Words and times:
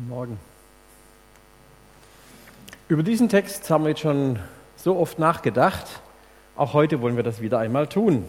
Guten 0.00 0.08
Morgen. 0.08 0.40
Über 2.88 3.02
diesen 3.02 3.28
Text 3.28 3.68
haben 3.68 3.84
wir 3.84 3.90
jetzt 3.90 4.00
schon 4.00 4.38
so 4.76 4.96
oft 4.96 5.18
nachgedacht. 5.18 6.00
Auch 6.56 6.72
heute 6.72 7.02
wollen 7.02 7.16
wir 7.16 7.22
das 7.22 7.42
wieder 7.42 7.58
einmal 7.58 7.86
tun. 7.86 8.24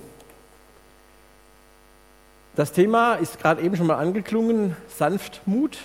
Das 2.57 2.73
Thema 2.73 3.13
ist 3.13 3.39
gerade 3.39 3.62
eben 3.62 3.78
schon 3.78 3.88
mal 3.88 3.96
angeklungen, 3.96 4.76
Sanftmut. 4.89 5.78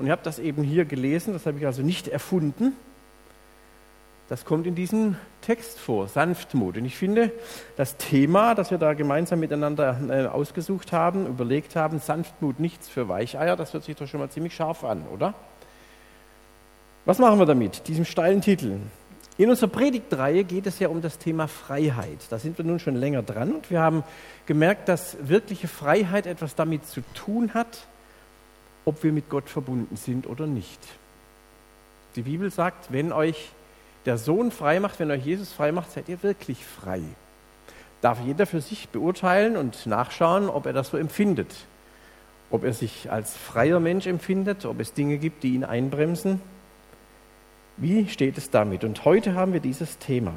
Und 0.00 0.06
ihr 0.06 0.12
habt 0.12 0.26
das 0.26 0.40
eben 0.40 0.64
hier 0.64 0.84
gelesen, 0.84 1.34
das 1.34 1.46
habe 1.46 1.56
ich 1.58 1.66
also 1.66 1.82
nicht 1.82 2.08
erfunden. 2.08 2.72
Das 4.28 4.44
kommt 4.44 4.66
in 4.66 4.74
diesem 4.74 5.16
Text 5.40 5.78
vor, 5.78 6.06
Sanftmut. 6.06 6.76
Und 6.76 6.84
ich 6.84 6.96
finde, 6.96 7.32
das 7.76 7.96
Thema, 7.96 8.54
das 8.54 8.70
wir 8.70 8.76
da 8.76 8.92
gemeinsam 8.92 9.40
miteinander 9.40 9.98
äh, 10.10 10.26
ausgesucht 10.26 10.92
haben, 10.92 11.26
überlegt 11.26 11.76
haben, 11.76 11.98
Sanftmut 11.98 12.60
nichts 12.60 12.88
für 12.90 13.08
Weicheier, 13.08 13.56
das 13.56 13.72
hört 13.72 13.84
sich 13.84 13.96
doch 13.96 14.06
schon 14.06 14.20
mal 14.20 14.28
ziemlich 14.28 14.54
scharf 14.54 14.84
an, 14.84 15.06
oder? 15.06 15.32
Was 17.06 17.18
machen 17.18 17.38
wir 17.38 17.46
damit, 17.46 17.88
diesem 17.88 18.04
steilen 18.04 18.42
Titel? 18.42 18.76
In 19.38 19.48
unserer 19.48 19.70
Predigtreihe 19.70 20.44
geht 20.44 20.66
es 20.66 20.78
ja 20.78 20.88
um 20.88 21.00
das 21.00 21.16
Thema 21.16 21.48
Freiheit. 21.48 22.18
Da 22.28 22.38
sind 22.38 22.58
wir 22.58 22.66
nun 22.66 22.80
schon 22.80 22.96
länger 22.96 23.22
dran 23.22 23.52
und 23.52 23.70
wir 23.70 23.80
haben 23.80 24.02
gemerkt, 24.44 24.88
dass 24.88 25.16
wirkliche 25.26 25.68
Freiheit 25.68 26.26
etwas 26.26 26.54
damit 26.54 26.86
zu 26.86 27.00
tun 27.14 27.54
hat, 27.54 27.86
ob 28.84 29.02
wir 29.04 29.12
mit 29.12 29.30
Gott 29.30 29.48
verbunden 29.48 29.96
sind 29.96 30.26
oder 30.26 30.46
nicht. 30.46 30.80
Die 32.16 32.22
Bibel 32.22 32.50
sagt, 32.50 32.92
wenn 32.92 33.12
euch 33.12 33.52
der 34.08 34.18
Sohn 34.18 34.50
frei 34.50 34.80
macht, 34.80 34.98
wenn 34.98 35.10
euch 35.10 35.24
Jesus 35.24 35.52
frei 35.52 35.70
macht, 35.70 35.92
seid 35.92 36.08
ihr 36.08 36.22
wirklich 36.22 36.64
frei. 36.64 37.02
Darf 38.00 38.18
jeder 38.24 38.46
für 38.46 38.62
sich 38.62 38.88
beurteilen 38.88 39.56
und 39.58 39.86
nachschauen, 39.86 40.48
ob 40.48 40.64
er 40.64 40.72
das 40.72 40.88
so 40.88 40.96
empfindet. 40.96 41.54
Ob 42.50 42.64
er 42.64 42.72
sich 42.72 43.12
als 43.12 43.36
freier 43.36 43.80
Mensch 43.80 44.06
empfindet, 44.06 44.64
ob 44.64 44.80
es 44.80 44.94
Dinge 44.94 45.18
gibt, 45.18 45.42
die 45.42 45.54
ihn 45.54 45.62
einbremsen. 45.62 46.40
Wie 47.76 48.08
steht 48.08 48.38
es 48.38 48.48
damit? 48.48 48.82
Und 48.82 49.04
heute 49.04 49.34
haben 49.34 49.52
wir 49.52 49.60
dieses 49.60 49.98
Thema. 49.98 50.32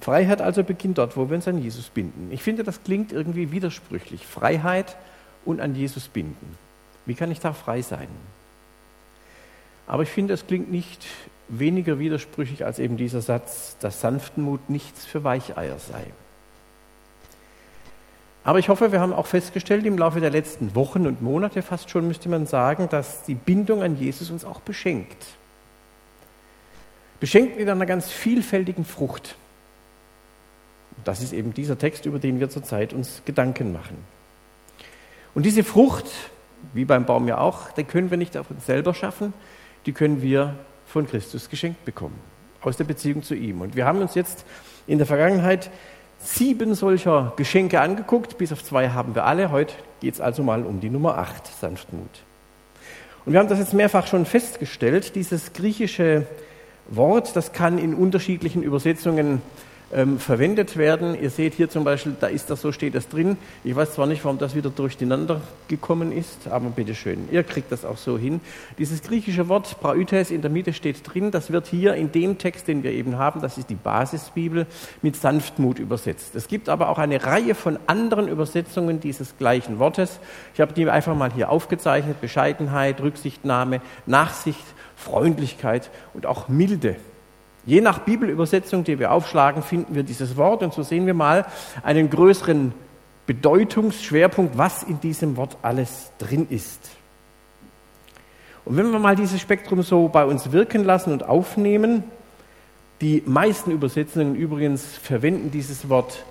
Freiheit 0.00 0.40
also 0.40 0.62
beginnt 0.62 0.98
dort, 0.98 1.16
wo 1.16 1.28
wir 1.28 1.34
uns 1.34 1.48
an 1.48 1.58
Jesus 1.58 1.88
binden. 1.88 2.28
Ich 2.30 2.42
finde, 2.42 2.62
das 2.62 2.84
klingt 2.84 3.10
irgendwie 3.10 3.50
widersprüchlich. 3.50 4.24
Freiheit 4.24 4.96
und 5.44 5.60
an 5.60 5.74
Jesus 5.74 6.06
binden. 6.06 6.56
Wie 7.04 7.14
kann 7.14 7.32
ich 7.32 7.40
da 7.40 7.52
frei 7.52 7.82
sein? 7.82 8.08
Aber 9.88 10.04
ich 10.04 10.10
finde, 10.10 10.34
es 10.34 10.46
klingt 10.46 10.70
nicht 10.70 11.04
weniger 11.48 11.98
widersprüchlich 11.98 12.64
als 12.64 12.78
eben 12.78 12.96
dieser 12.96 13.20
Satz, 13.20 13.76
dass 13.80 14.00
Sanftmut 14.00 14.68
nichts 14.68 15.04
für 15.04 15.24
Weicheier 15.24 15.78
sei. 15.78 16.04
Aber 18.46 18.60
ich 18.60 18.68
hoffe, 18.68 18.92
wir 18.92 19.00
haben 19.00 19.12
auch 19.12 19.26
festgestellt 19.26 19.84
im 19.86 19.98
Laufe 19.98 20.20
der 20.20 20.30
letzten 20.30 20.74
Wochen 20.76 21.06
und 21.06 21.20
Monate 21.20 21.62
fast 21.62 21.90
schon, 21.90 22.06
müsste 22.06 22.28
man 22.28 22.46
sagen, 22.46 22.88
dass 22.88 23.24
die 23.24 23.34
Bindung 23.34 23.82
an 23.82 23.98
Jesus 23.98 24.30
uns 24.30 24.44
auch 24.44 24.60
beschenkt. 24.60 25.26
Beschenkt 27.18 27.58
mit 27.58 27.68
einer 27.68 27.86
ganz 27.86 28.10
vielfältigen 28.10 28.84
Frucht. 28.84 29.36
Das 31.04 31.22
ist 31.22 31.32
eben 31.32 31.54
dieser 31.54 31.78
Text, 31.78 32.06
über 32.06 32.18
den 32.18 32.38
wir 32.38 32.48
zurzeit 32.48 32.92
uns 32.92 33.22
Gedanken 33.24 33.72
machen. 33.72 33.96
Und 35.34 35.44
diese 35.44 35.64
Frucht, 35.64 36.06
wie 36.72 36.84
beim 36.84 37.04
Baum 37.04 37.26
ja 37.28 37.38
auch, 37.38 37.70
die 37.72 37.84
können 37.84 38.10
wir 38.10 38.16
nicht 38.16 38.36
auf 38.36 38.50
uns 38.50 38.64
selber 38.64 38.94
schaffen, 38.94 39.32
die 39.86 39.92
können 39.92 40.22
wir 40.22 40.56
von 40.86 41.06
Christus 41.06 41.50
geschenkt 41.50 41.84
bekommen, 41.84 42.18
aus 42.62 42.76
der 42.76 42.84
Beziehung 42.84 43.22
zu 43.22 43.34
ihm. 43.34 43.60
Und 43.60 43.76
wir 43.76 43.86
haben 43.86 44.00
uns 44.00 44.14
jetzt 44.14 44.44
in 44.86 44.98
der 44.98 45.06
Vergangenheit 45.06 45.70
sieben 46.18 46.74
solcher 46.74 47.32
Geschenke 47.36 47.80
angeguckt, 47.80 48.38
bis 48.38 48.52
auf 48.52 48.64
zwei 48.64 48.90
haben 48.90 49.14
wir 49.14 49.24
alle. 49.24 49.50
Heute 49.50 49.74
geht 50.00 50.14
es 50.14 50.20
also 50.20 50.42
mal 50.42 50.62
um 50.64 50.80
die 50.80 50.90
Nummer 50.90 51.18
acht, 51.18 51.46
Sanftmut. 51.60 52.08
Und 53.24 53.32
wir 53.32 53.40
haben 53.40 53.48
das 53.48 53.58
jetzt 53.58 53.74
mehrfach 53.74 54.06
schon 54.06 54.24
festgestellt, 54.24 55.14
dieses 55.14 55.52
griechische 55.52 56.26
Wort, 56.88 57.34
das 57.34 57.52
kann 57.52 57.78
in 57.78 57.94
unterschiedlichen 57.94 58.62
Übersetzungen 58.62 59.42
ähm, 59.92 60.18
verwendet 60.18 60.76
werden. 60.76 61.20
Ihr 61.20 61.30
seht 61.30 61.54
hier 61.54 61.68
zum 61.68 61.84
Beispiel, 61.84 62.16
da 62.18 62.26
ist 62.26 62.50
das 62.50 62.60
so, 62.60 62.72
steht 62.72 62.94
das 62.94 63.08
drin. 63.08 63.36
Ich 63.64 63.76
weiß 63.76 63.94
zwar 63.94 64.06
nicht, 64.06 64.24
warum 64.24 64.38
das 64.38 64.54
wieder 64.54 64.70
durcheinander 64.70 65.40
gekommen 65.68 66.12
ist, 66.12 66.48
aber 66.48 66.70
bitteschön, 66.70 67.28
ihr 67.30 67.44
kriegt 67.44 67.70
das 67.70 67.84
auch 67.84 67.96
so 67.96 68.18
hin. 68.18 68.40
Dieses 68.78 69.02
griechische 69.02 69.48
Wort 69.48 69.80
Praütes 69.80 70.30
in 70.30 70.42
der 70.42 70.50
Mitte 70.50 70.72
steht 70.72 71.00
drin, 71.04 71.30
das 71.30 71.52
wird 71.52 71.66
hier 71.66 71.94
in 71.94 72.10
dem 72.12 72.38
Text, 72.38 72.68
den 72.68 72.82
wir 72.82 72.92
eben 72.92 73.16
haben, 73.16 73.40
das 73.40 73.58
ist 73.58 73.70
die 73.70 73.74
Basisbibel, 73.74 74.66
mit 75.02 75.16
Sanftmut 75.16 75.78
übersetzt. 75.78 76.34
Es 76.34 76.48
gibt 76.48 76.68
aber 76.68 76.88
auch 76.88 76.98
eine 76.98 77.24
Reihe 77.24 77.54
von 77.54 77.78
anderen 77.86 78.28
Übersetzungen 78.28 79.00
dieses 79.00 79.38
gleichen 79.38 79.78
Wortes. 79.78 80.18
Ich 80.54 80.60
habe 80.60 80.72
die 80.72 80.88
einfach 80.88 81.14
mal 81.14 81.32
hier 81.32 81.50
aufgezeichnet. 81.50 82.20
Bescheidenheit, 82.20 83.00
Rücksichtnahme, 83.00 83.80
Nachsicht, 84.06 84.64
Freundlichkeit 84.96 85.90
und 86.14 86.26
auch 86.26 86.48
Milde. 86.48 86.96
Je 87.66 87.80
nach 87.80 87.98
Bibelübersetzung, 87.98 88.84
die 88.84 88.98
wir 88.98 89.10
aufschlagen, 89.10 89.62
finden 89.62 89.96
wir 89.96 90.04
dieses 90.04 90.36
Wort 90.36 90.62
und 90.62 90.72
so 90.72 90.84
sehen 90.84 91.04
wir 91.06 91.14
mal 91.14 91.46
einen 91.82 92.08
größeren 92.08 92.72
Bedeutungsschwerpunkt, 93.26 94.56
was 94.56 94.84
in 94.84 95.00
diesem 95.00 95.36
Wort 95.36 95.56
alles 95.62 96.12
drin 96.18 96.46
ist. 96.48 96.90
Und 98.64 98.76
wenn 98.76 98.92
wir 98.92 99.00
mal 99.00 99.16
dieses 99.16 99.40
Spektrum 99.40 99.82
so 99.82 100.08
bei 100.08 100.24
uns 100.24 100.52
wirken 100.52 100.84
lassen 100.84 101.12
und 101.12 101.24
aufnehmen, 101.24 102.04
die 103.00 103.22
meisten 103.26 103.72
Übersetzungen 103.72 104.36
übrigens 104.36 104.84
verwenden 104.84 105.50
dieses 105.50 105.88
Wort 105.88 106.24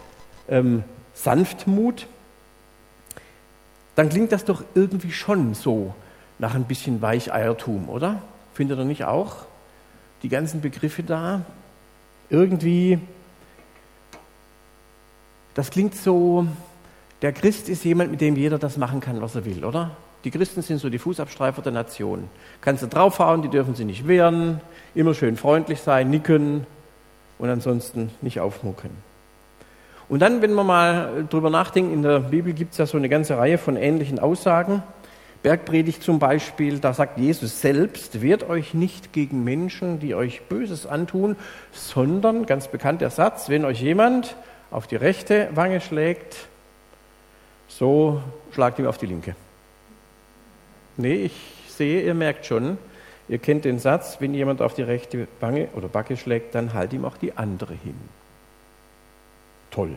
ähm, 0.47 0.84
Sanftmut, 1.13 2.07
dann 3.96 4.09
klingt 4.09 4.31
das 4.31 4.46
doch 4.46 4.63
irgendwie 4.73 5.12
schon 5.12 5.53
so 5.53 5.94
nach 6.40 6.56
ein 6.56 6.63
bisschen 6.63 7.02
Weicheiertum, 7.02 7.90
oder? 7.90 8.22
Findet 8.53 8.79
ihr 8.79 8.85
nicht 8.85 9.06
auch? 9.06 9.46
Die 10.25 10.30
ganzen 10.30 10.59
Begriffe 10.59 11.03
da. 11.03 11.41
Irgendwie, 12.31 12.97
das 15.53 15.69
klingt 15.69 15.94
so, 15.94 16.47
der 17.22 17.31
Christ 17.31 17.69
ist 17.69 17.86
jemand, 17.86 18.09
mit 18.09 18.22
dem 18.22 18.35
jeder 18.35 18.58
das 18.58 18.75
machen 18.78 19.02
kann, 19.02 19.22
was 19.22 19.35
er 19.35 19.46
will, 19.46 19.64
oder? 19.64 19.91
Die 20.24 20.31
Christen 20.31 20.64
sind 20.64 20.80
so 20.80 20.90
die 20.90 20.97
Fußabstreifer 20.97 21.62
der 21.62 21.74
Nation. 21.74 22.28
Kannst 22.62 22.81
du 22.81 22.88
draufhauen, 22.88 23.44
die 23.44 23.50
dürfen 23.50 23.75
sie 23.75 23.85
nicht 23.85 24.08
wehren, 24.08 24.62
immer 24.96 25.14
schön 25.14 25.38
freundlich 25.38 25.81
sein, 25.81 26.09
nicken 26.09 26.66
und 27.38 27.50
ansonsten 27.50 28.09
nicht 28.22 28.40
aufmucken. 28.40 28.90
Und 30.09 30.24
dann, 30.24 30.41
wenn 30.41 30.56
wir 30.56 30.64
mal 30.64 31.28
drüber 31.30 31.52
nachdenken, 31.52 31.94
in 31.94 32.02
der 32.02 32.22
Bibel 32.22 32.53
gibt 32.53 32.72
es 32.72 32.80
ja 32.80 32.88
so 32.88 32.97
eine 32.97 33.09
ganze 33.09 33.38
Reihe 33.38 33.59
von 33.59 33.75
ähnlichen 33.75 34.18
Aussagen. 34.18 34.81
Bergpredigt 35.46 36.02
zum 36.02 36.18
Beispiel, 36.18 36.80
da 36.80 36.96
sagt 36.96 37.20
Jesus 37.20 37.62
selbst, 37.62 38.24
wehrt 38.24 38.50
euch 38.50 38.74
nicht 38.74 39.14
gegen 39.14 39.44
Menschen, 39.44 40.00
die 40.00 40.16
euch 40.16 40.42
Böses 40.46 40.88
antun, 40.88 41.36
sondern, 41.72 42.48
ganz 42.48 42.68
bekannt 42.68 43.00
der 43.02 43.12
Satz, 43.12 43.48
wenn 43.48 43.64
euch 43.64 43.80
jemand 43.80 44.36
auf 44.72 44.88
die 44.88 44.96
rechte 44.96 45.50
Wange 45.54 45.82
schlägt, 45.82 46.48
so 47.68 48.24
schlagt 48.54 48.80
ihm 48.80 48.88
auf 48.88 48.98
die 48.98 49.06
linke. 49.06 49.36
Nee, 50.98 51.26
ich 51.26 51.34
sehe, 51.68 52.02
ihr 52.02 52.16
merkt 52.16 52.48
schon, 52.48 52.80
ihr 53.28 53.38
kennt 53.38 53.66
den 53.66 53.78
Satz, 53.78 54.18
wenn 54.22 54.34
jemand 54.34 54.64
auf 54.64 54.74
die 54.74 54.82
rechte 54.82 55.28
Wange 55.42 55.68
oder 55.76 55.88
Backe 55.88 56.18
schlägt, 56.18 56.56
dann 56.56 56.74
halt 56.74 56.92
ihm 56.92 57.06
auch 57.06 57.18
die 57.18 57.38
andere 57.38 57.76
hin. 57.76 58.00
Toll. 59.70 59.92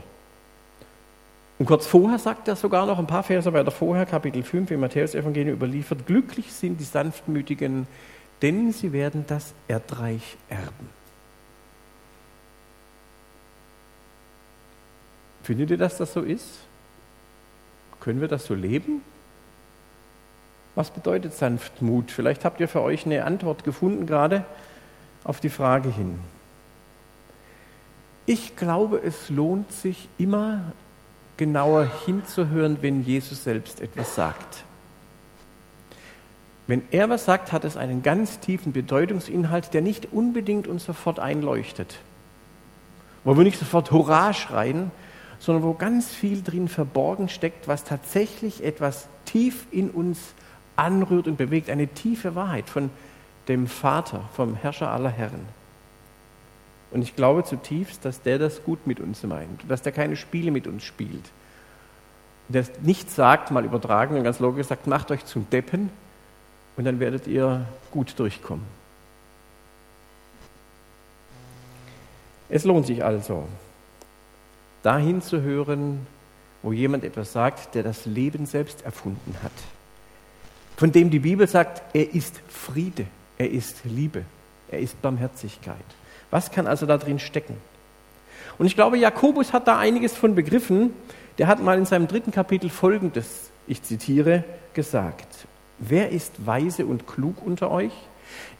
Und 1.58 1.66
kurz 1.66 1.86
vorher 1.86 2.18
sagt 2.18 2.46
er 2.46 2.54
sogar 2.54 2.86
noch 2.86 2.98
ein 2.98 3.06
paar 3.06 3.24
Verse 3.24 3.52
weiter 3.52 3.72
vorher, 3.72 4.06
Kapitel 4.06 4.44
5 4.44 4.70
im 4.70 4.80
Matthäus-Evangelium 4.80 5.56
überliefert: 5.56 6.06
Glücklich 6.06 6.52
sind 6.52 6.78
die 6.78 6.84
Sanftmütigen, 6.84 7.88
denn 8.42 8.72
sie 8.72 8.92
werden 8.92 9.24
das 9.26 9.54
Erdreich 9.66 10.36
erben. 10.48 10.88
Findet 15.42 15.70
ihr, 15.70 15.78
dass 15.78 15.96
das 15.96 16.12
so 16.12 16.20
ist? 16.20 16.46
Können 18.00 18.20
wir 18.20 18.28
das 18.28 18.44
so 18.46 18.54
leben? 18.54 19.02
Was 20.76 20.90
bedeutet 20.90 21.34
Sanftmut? 21.34 22.12
Vielleicht 22.12 22.44
habt 22.44 22.60
ihr 22.60 22.68
für 22.68 22.82
euch 22.82 23.04
eine 23.04 23.24
Antwort 23.24 23.64
gefunden, 23.64 24.06
gerade 24.06 24.44
auf 25.24 25.40
die 25.40 25.48
Frage 25.48 25.88
hin. 25.88 26.20
Ich 28.26 28.54
glaube, 28.54 29.00
es 29.02 29.30
lohnt 29.30 29.72
sich 29.72 30.08
immer 30.18 30.72
genauer 31.38 31.90
hinzuhören, 32.04 32.78
wenn 32.82 33.02
Jesus 33.04 33.44
selbst 33.44 33.80
etwas 33.80 34.14
sagt. 34.14 34.64
Wenn 36.66 36.82
er 36.90 37.08
was 37.08 37.24
sagt, 37.24 37.50
hat 37.50 37.64
es 37.64 37.78
einen 37.78 38.02
ganz 38.02 38.40
tiefen 38.40 38.72
Bedeutungsinhalt, 38.72 39.72
der 39.72 39.80
nicht 39.80 40.12
unbedingt 40.12 40.66
uns 40.66 40.84
sofort 40.84 41.18
einleuchtet. 41.18 41.98
Wo 43.24 43.38
wir 43.38 43.44
nicht 43.44 43.58
sofort 43.58 43.90
Hurra 43.90 44.34
schreien, 44.34 44.90
sondern 45.38 45.64
wo 45.64 45.72
ganz 45.72 46.08
viel 46.08 46.42
drin 46.42 46.68
verborgen 46.68 47.30
steckt, 47.30 47.68
was 47.68 47.84
tatsächlich 47.84 48.62
etwas 48.62 49.08
tief 49.24 49.66
in 49.70 49.90
uns 49.90 50.18
anrührt 50.76 51.26
und 51.26 51.38
bewegt, 51.38 51.70
eine 51.70 51.88
tiefe 51.88 52.34
Wahrheit 52.34 52.68
von 52.68 52.90
dem 53.48 53.66
Vater, 53.66 54.28
vom 54.34 54.54
Herrscher 54.54 54.90
aller 54.90 55.10
Herren. 55.10 55.57
Und 56.90 57.02
ich 57.02 57.16
glaube 57.16 57.44
zutiefst, 57.44 58.04
dass 58.04 58.22
der 58.22 58.38
das 58.38 58.64
gut 58.64 58.86
mit 58.86 59.00
uns 59.00 59.22
meint, 59.22 59.60
dass 59.68 59.82
der 59.82 59.92
keine 59.92 60.16
Spiele 60.16 60.50
mit 60.50 60.66
uns 60.66 60.84
spielt. 60.84 61.24
Der 62.48 62.64
nicht 62.82 63.10
sagt, 63.10 63.50
mal 63.50 63.64
übertragen 63.64 64.16
und 64.16 64.24
ganz 64.24 64.38
logisch 64.40 64.68
sagt, 64.68 64.86
macht 64.86 65.10
euch 65.10 65.24
zum 65.26 65.48
Deppen 65.50 65.90
Und 66.76 66.84
dann 66.84 67.00
werdet 67.00 67.26
ihr 67.26 67.66
gut 67.90 68.18
durchkommen. 68.18 68.64
Es 72.48 72.64
lohnt 72.64 72.86
sich 72.86 73.04
also, 73.04 73.46
dahin 74.82 75.20
zu 75.20 75.42
hören, 75.42 76.06
wo 76.62 76.72
jemand 76.72 77.04
etwas 77.04 77.32
sagt, 77.32 77.74
der 77.74 77.82
das 77.82 78.06
Leben 78.06 78.46
selbst 78.46 78.82
erfunden 78.82 79.36
hat. 79.42 79.52
Von 80.76 80.92
dem 80.92 81.10
die 81.10 81.18
Bibel 81.18 81.46
sagt, 81.46 81.82
er 81.94 82.14
ist 82.14 82.40
Friede, 82.48 83.06
er 83.36 83.50
ist 83.50 83.84
Liebe, 83.84 84.24
er 84.70 84.78
ist 84.78 85.00
Barmherzigkeit. 85.02 85.76
Was 86.30 86.50
kann 86.50 86.66
also 86.66 86.86
da 86.86 86.98
drin 86.98 87.18
stecken? 87.18 87.56
Und 88.58 88.66
ich 88.66 88.74
glaube, 88.74 88.98
Jakobus 88.98 89.52
hat 89.52 89.68
da 89.68 89.78
einiges 89.78 90.16
von 90.16 90.34
begriffen. 90.34 90.92
Der 91.38 91.46
hat 91.46 91.62
mal 91.62 91.78
in 91.78 91.86
seinem 91.86 92.08
dritten 92.08 92.32
Kapitel 92.32 92.70
Folgendes, 92.70 93.50
ich 93.66 93.82
zitiere, 93.82 94.44
gesagt. 94.74 95.46
Wer 95.78 96.10
ist 96.10 96.46
weise 96.46 96.86
und 96.86 97.06
klug 97.06 97.36
unter 97.44 97.70
euch? 97.70 97.92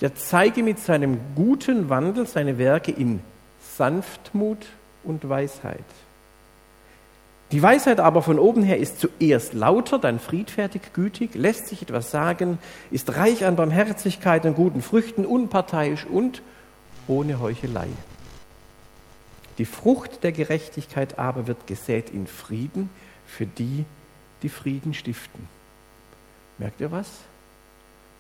Der 0.01 0.15
zeige 0.15 0.63
mit 0.63 0.79
seinem 0.79 1.19
guten 1.35 1.89
Wandel 1.89 2.27
seine 2.27 2.59
Werke 2.59 2.93
in 2.93 3.21
Sanftmut 3.77 4.67
und 5.03 5.29
Weisheit. 5.29 5.85
Die 7.51 7.63
Weisheit 7.63 7.99
aber 7.99 8.23
von 8.23 8.39
oben 8.39 8.63
her 8.63 8.79
ist 8.79 9.01
zuerst 9.01 9.55
lauter, 9.55 9.99
dann 9.99 10.21
friedfertig, 10.21 10.93
gütig, 10.93 11.35
lässt 11.35 11.69
sich 11.69 11.81
etwas 11.81 12.11
sagen, 12.11 12.59
ist 12.91 13.17
reich 13.17 13.47
an 13.47 13.57
Barmherzigkeit 13.57 14.45
und 14.45 14.55
guten 14.55 14.83
Früchten, 14.83 15.25
unparteiisch 15.25 16.05
und 16.05 16.43
ohne 17.09 17.41
Heuchelei. 17.41 17.89
Die 19.59 19.65
Frucht 19.65 20.23
der 20.23 20.33
Gerechtigkeit 20.33 21.19
aber 21.19 21.47
wird 21.47 21.67
gesät 21.67 22.11
in 22.11 22.27
Frieden 22.27 22.91
für 23.27 23.47
die, 23.47 23.85
die 24.43 24.49
Frieden 24.49 24.95
stiften. 24.95 25.49
Merkt 26.59 26.81
ihr 26.81 26.93
was? 26.93 27.09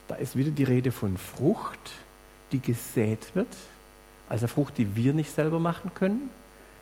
Da 0.09 0.17
ist 0.17 0.37
wieder 0.37 0.51
die 0.51 0.65
Rede 0.65 0.91
von 0.91 1.17
Frucht, 1.17 1.93
die 2.51 2.61
gesät 2.61 3.35
wird, 3.35 3.55
also 4.29 4.47
Frucht, 4.47 4.79
die 4.79 4.97
wir 4.97 5.13
nicht 5.13 5.33
selber 5.33 5.61
machen 5.61 5.93
können. 5.95 6.31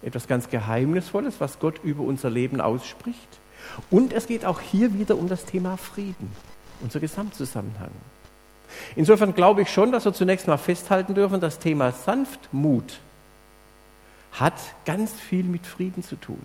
Etwas 0.03 0.27
ganz 0.29 0.49
Geheimnisvolles, 0.49 1.35
was 1.41 1.59
Gott 1.59 1.81
über 1.83 2.05
unser 2.05 2.31
Leben 2.31 2.61
ausspricht. 2.61 3.29
Und 3.91 4.13
es 4.13 4.27
geht 4.27 4.45
auch 4.45 4.61
hier 4.61 4.95
wieder 4.95 5.19
um 5.19 5.29
das 5.29 5.45
Thema 5.45 5.77
Frieden, 5.77 6.31
unser 6.81 7.01
Gesamtzusammenhang. 7.01 7.91
Insofern 8.95 9.35
glaube 9.35 9.63
ich 9.63 9.71
schon, 9.71 9.93
dass 9.93 10.05
wir 10.05 10.13
zunächst 10.13 10.47
mal 10.47 10.57
festhalten 10.57 11.15
dürfen, 11.15 11.41
das 11.41 11.59
Thema 11.59 11.93
Sanftmut 11.93 13.01
hat 14.33 14.55
ganz 14.85 15.13
viel 15.13 15.45
mit 15.45 15.67
Frieden 15.67 16.03
zu 16.03 16.17
tun, 16.17 16.43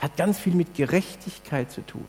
hat 0.00 0.16
ganz 0.16 0.38
viel 0.38 0.54
mit 0.54 0.74
Gerechtigkeit 0.74 1.70
zu 1.70 1.86
tun, 1.86 2.06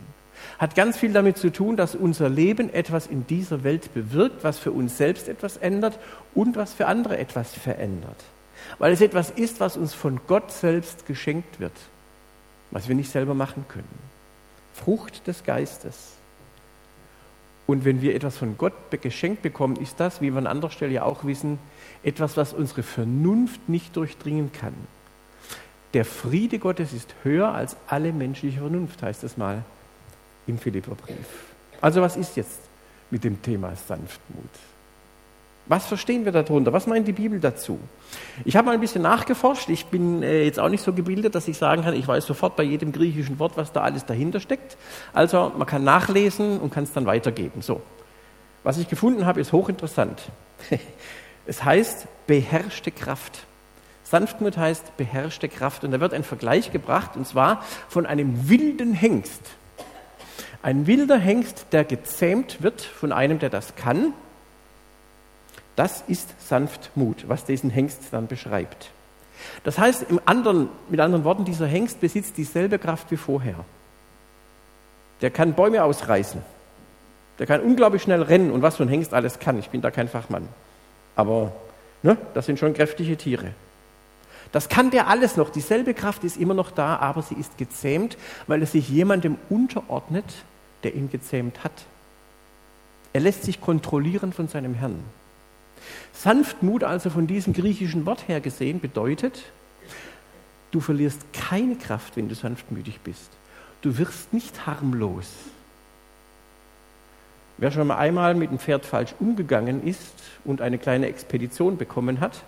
hat 0.57 0.75
ganz 0.75 0.97
viel 0.97 1.13
damit 1.13 1.37
zu 1.37 1.51
tun, 1.51 1.77
dass 1.77 1.95
unser 1.95 2.27
Leben 2.27 2.73
etwas 2.73 3.07
in 3.07 3.25
dieser 3.27 3.63
Welt 3.63 3.93
bewirkt, 3.93 4.43
was 4.43 4.59
für 4.59 4.71
uns 4.71 4.97
selbst 4.97 5.29
etwas 5.29 5.57
ändert 5.57 5.97
und 6.33 6.55
was 6.55 6.73
für 6.73 6.87
andere 6.87 7.17
etwas 7.17 7.53
verändert. 7.53 8.23
Weil 8.79 8.93
es 8.93 9.01
etwas 9.01 9.29
ist, 9.29 9.59
was 9.59 9.77
uns 9.77 9.93
von 9.93 10.19
Gott 10.27 10.51
selbst 10.51 11.05
geschenkt 11.05 11.59
wird, 11.59 11.73
was 12.71 12.87
wir 12.87 12.95
nicht 12.95 13.11
selber 13.11 13.33
machen 13.33 13.65
können. 13.67 13.99
Frucht 14.73 15.27
des 15.27 15.43
Geistes. 15.43 16.13
Und 17.65 17.85
wenn 17.85 18.01
wir 18.01 18.13
etwas 18.13 18.37
von 18.37 18.57
Gott 18.57 18.73
geschenkt 19.01 19.41
bekommen, 19.41 19.77
ist 19.77 19.99
das, 19.99 20.21
wie 20.21 20.31
wir 20.31 20.37
an 20.37 20.47
anderer 20.47 20.71
Stelle 20.71 20.93
ja 20.93 21.03
auch 21.03 21.23
wissen, 21.23 21.59
etwas, 22.03 22.35
was 22.35 22.53
unsere 22.53 22.83
Vernunft 22.83 23.69
nicht 23.69 23.95
durchdringen 23.95 24.51
kann. 24.51 24.73
Der 25.93 26.05
Friede 26.05 26.59
Gottes 26.59 26.91
ist 26.91 27.13
höher 27.23 27.53
als 27.53 27.77
alle 27.87 28.11
menschliche 28.11 28.59
Vernunft, 28.59 29.01
heißt 29.01 29.23
es 29.23 29.37
mal 29.37 29.63
im 30.47 30.57
Philipperbrief. 30.57 31.17
Also 31.79 32.01
was 32.01 32.17
ist 32.17 32.35
jetzt 32.35 32.59
mit 33.11 33.23
dem 33.23 33.41
Thema 33.41 33.75
Sanftmut? 33.75 34.49
Was 35.65 35.85
verstehen 35.85 36.25
wir 36.25 36.33
darunter? 36.33 36.73
Was 36.73 36.87
meint 36.87 37.07
die 37.07 37.13
Bibel 37.13 37.39
dazu? 37.39 37.79
Ich 38.43 38.57
habe 38.57 38.65
mal 38.65 38.73
ein 38.73 38.81
bisschen 38.81 39.01
nachgeforscht. 39.01 39.69
Ich 39.69 39.85
bin 39.85 40.21
äh, 40.21 40.43
jetzt 40.43 40.59
auch 40.59 40.67
nicht 40.67 40.83
so 40.83 40.91
gebildet, 40.91 41.35
dass 41.35 41.47
ich 41.47 41.57
sagen 41.57 41.83
kann, 41.83 41.93
ich 41.93 42.07
weiß 42.07 42.25
sofort 42.25 42.57
bei 42.57 42.63
jedem 42.63 42.91
griechischen 42.91 43.39
Wort, 43.39 43.55
was 43.55 43.71
da 43.71 43.81
alles 43.81 44.05
dahinter 44.05 44.41
steckt. 44.41 44.75
Also 45.13 45.53
man 45.57 45.65
kann 45.65 45.83
nachlesen 45.83 46.59
und 46.59 46.73
kann 46.73 46.83
es 46.83 46.91
dann 46.91 47.05
weitergeben. 47.05 47.61
So, 47.61 47.81
was 48.63 48.77
ich 48.77 48.89
gefunden 48.89 49.25
habe, 49.25 49.39
ist 49.39 49.51
hochinteressant. 49.51 50.21
Es 51.45 51.65
heißt 51.65 52.07
beherrschte 52.25 52.89
Kraft. 52.89 53.45
Sanftmut 54.05 54.55
heißt 54.55 54.95
beherrschte 54.95 55.49
Kraft. 55.49 55.83
Und 55.83 55.91
da 55.91 55.99
wird 55.99 56.13
ein 56.13 56.23
Vergleich 56.23 56.71
gebracht, 56.71 57.17
und 57.17 57.27
zwar 57.27 57.65
von 57.89 58.05
einem 58.05 58.47
wilden 58.47 58.93
Hengst. 58.93 59.41
Ein 60.61 60.87
wilder 60.87 61.17
Hengst, 61.17 61.65
der 61.73 61.83
gezähmt 61.83 62.63
wird 62.63 62.81
von 62.81 63.11
einem, 63.11 63.39
der 63.39 63.49
das 63.49 63.75
kann, 63.75 64.13
das 65.75 66.03
ist 66.07 66.29
Sanftmut, 66.47 67.27
was 67.27 67.45
diesen 67.45 67.69
Hengst 67.69 68.01
dann 68.11 68.27
beschreibt. 68.27 68.91
Das 69.63 69.77
heißt, 69.77 70.05
anderen, 70.25 70.69
mit 70.89 70.99
anderen 70.99 71.23
Worten, 71.23 71.45
dieser 71.45 71.67
Hengst 71.67 71.99
besitzt 71.99 72.37
dieselbe 72.37 72.79
Kraft 72.79 73.11
wie 73.11 73.17
vorher. 73.17 73.55
Der 75.21 75.31
kann 75.31 75.53
Bäume 75.53 75.83
ausreißen. 75.83 76.41
Der 77.39 77.47
kann 77.47 77.61
unglaublich 77.61 78.03
schnell 78.03 78.21
rennen 78.21 78.51
und 78.51 78.61
was 78.61 78.77
so 78.77 78.83
ein 78.83 78.89
Hengst 78.89 79.13
alles 79.13 79.39
kann. 79.39 79.57
Ich 79.57 79.69
bin 79.69 79.81
da 79.81 79.89
kein 79.89 80.07
Fachmann. 80.07 80.47
Aber 81.15 81.51
ne, 82.03 82.17
das 82.33 82.45
sind 82.45 82.59
schon 82.59 82.73
kräftige 82.73 83.17
Tiere. 83.17 83.51
Das 84.51 84.69
kann 84.69 84.91
der 84.91 85.07
alles 85.07 85.35
noch. 85.35 85.49
Dieselbe 85.49 85.95
Kraft 85.95 86.23
ist 86.23 86.37
immer 86.37 86.53
noch 86.53 86.69
da, 86.69 86.97
aber 86.97 87.23
sie 87.23 87.35
ist 87.35 87.57
gezähmt, 87.57 88.17
weil 88.45 88.61
er 88.61 88.67
sich 88.67 88.87
jemandem 88.87 89.37
unterordnet, 89.49 90.25
der 90.83 90.93
ihn 90.93 91.09
gezähmt 91.09 91.63
hat. 91.63 91.71
Er 93.13 93.21
lässt 93.21 93.43
sich 93.43 93.61
kontrollieren 93.61 94.31
von 94.31 94.47
seinem 94.47 94.75
Herrn. 94.75 95.03
Sanftmut, 96.13 96.83
also 96.83 97.09
von 97.09 97.27
diesem 97.27 97.53
griechischen 97.53 98.05
Wort 98.05 98.27
her 98.27 98.41
gesehen, 98.41 98.79
bedeutet, 98.79 99.43
du 100.71 100.79
verlierst 100.79 101.21
keine 101.33 101.75
Kraft, 101.75 102.17
wenn 102.17 102.29
du 102.29 102.35
sanftmütig 102.35 102.99
bist. 103.01 103.29
Du 103.81 103.97
wirst 103.97 104.33
nicht 104.33 104.65
harmlos. 104.65 105.27
Wer 107.57 107.71
schon 107.71 107.87
mal 107.87 107.97
einmal 107.97 108.33
mit 108.33 108.49
dem 108.49 108.59
Pferd 108.59 108.85
falsch 108.85 109.13
umgegangen 109.19 109.85
ist 109.85 110.13
und 110.43 110.61
eine 110.61 110.77
kleine 110.77 111.07
Expedition 111.07 111.77
bekommen 111.77 112.19
hat, 112.19 112.43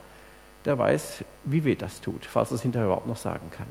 der 0.65 0.77
weiß, 0.79 1.23
wie 1.43 1.63
weh 1.63 1.75
das 1.75 2.01
tut, 2.01 2.25
falls 2.25 2.51
er 2.51 2.55
es 2.55 2.61
hinterher 2.63 2.87
überhaupt 2.87 3.07
noch 3.07 3.17
sagen 3.17 3.51
kann. 3.51 3.67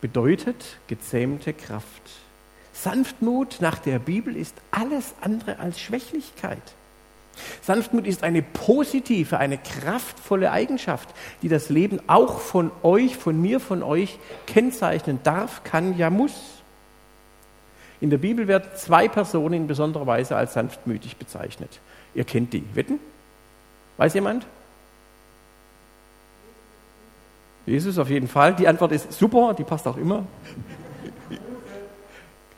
Bedeutet 0.00 0.78
gezähmte 0.86 1.52
Kraft. 1.52 2.02
Sanftmut 2.72 3.58
nach 3.60 3.78
der 3.78 3.98
Bibel 3.98 4.36
ist 4.36 4.54
alles 4.70 5.14
andere 5.20 5.58
als 5.58 5.80
Schwächlichkeit. 5.80 6.62
Sanftmut 7.62 8.06
ist 8.06 8.22
eine 8.22 8.42
positive, 8.42 9.38
eine 9.38 9.58
kraftvolle 9.58 10.50
Eigenschaft, 10.50 11.08
die 11.42 11.48
das 11.48 11.68
Leben 11.68 12.00
auch 12.06 12.40
von 12.40 12.70
euch, 12.82 13.16
von 13.16 13.40
mir, 13.40 13.60
von 13.60 13.82
euch 13.82 14.18
kennzeichnen 14.46 15.20
darf, 15.22 15.64
kann, 15.64 15.96
ja 15.96 16.10
muss. 16.10 16.34
In 18.00 18.10
der 18.10 18.18
Bibel 18.18 18.46
werden 18.46 18.68
zwei 18.76 19.08
Personen 19.08 19.54
in 19.54 19.66
besonderer 19.66 20.06
Weise 20.06 20.36
als 20.36 20.54
sanftmütig 20.54 21.16
bezeichnet. 21.16 21.80
Ihr 22.14 22.24
kennt 22.24 22.52
die. 22.52 22.64
Wetten? 22.74 23.00
Weiß 23.96 24.14
jemand? 24.14 24.46
Jesus 27.66 27.98
auf 27.98 28.08
jeden 28.08 28.28
Fall. 28.28 28.54
Die 28.54 28.68
Antwort 28.68 28.92
ist 28.92 29.12
super, 29.12 29.54
die 29.54 29.64
passt 29.64 29.86
auch 29.86 29.96
immer. 29.96 30.24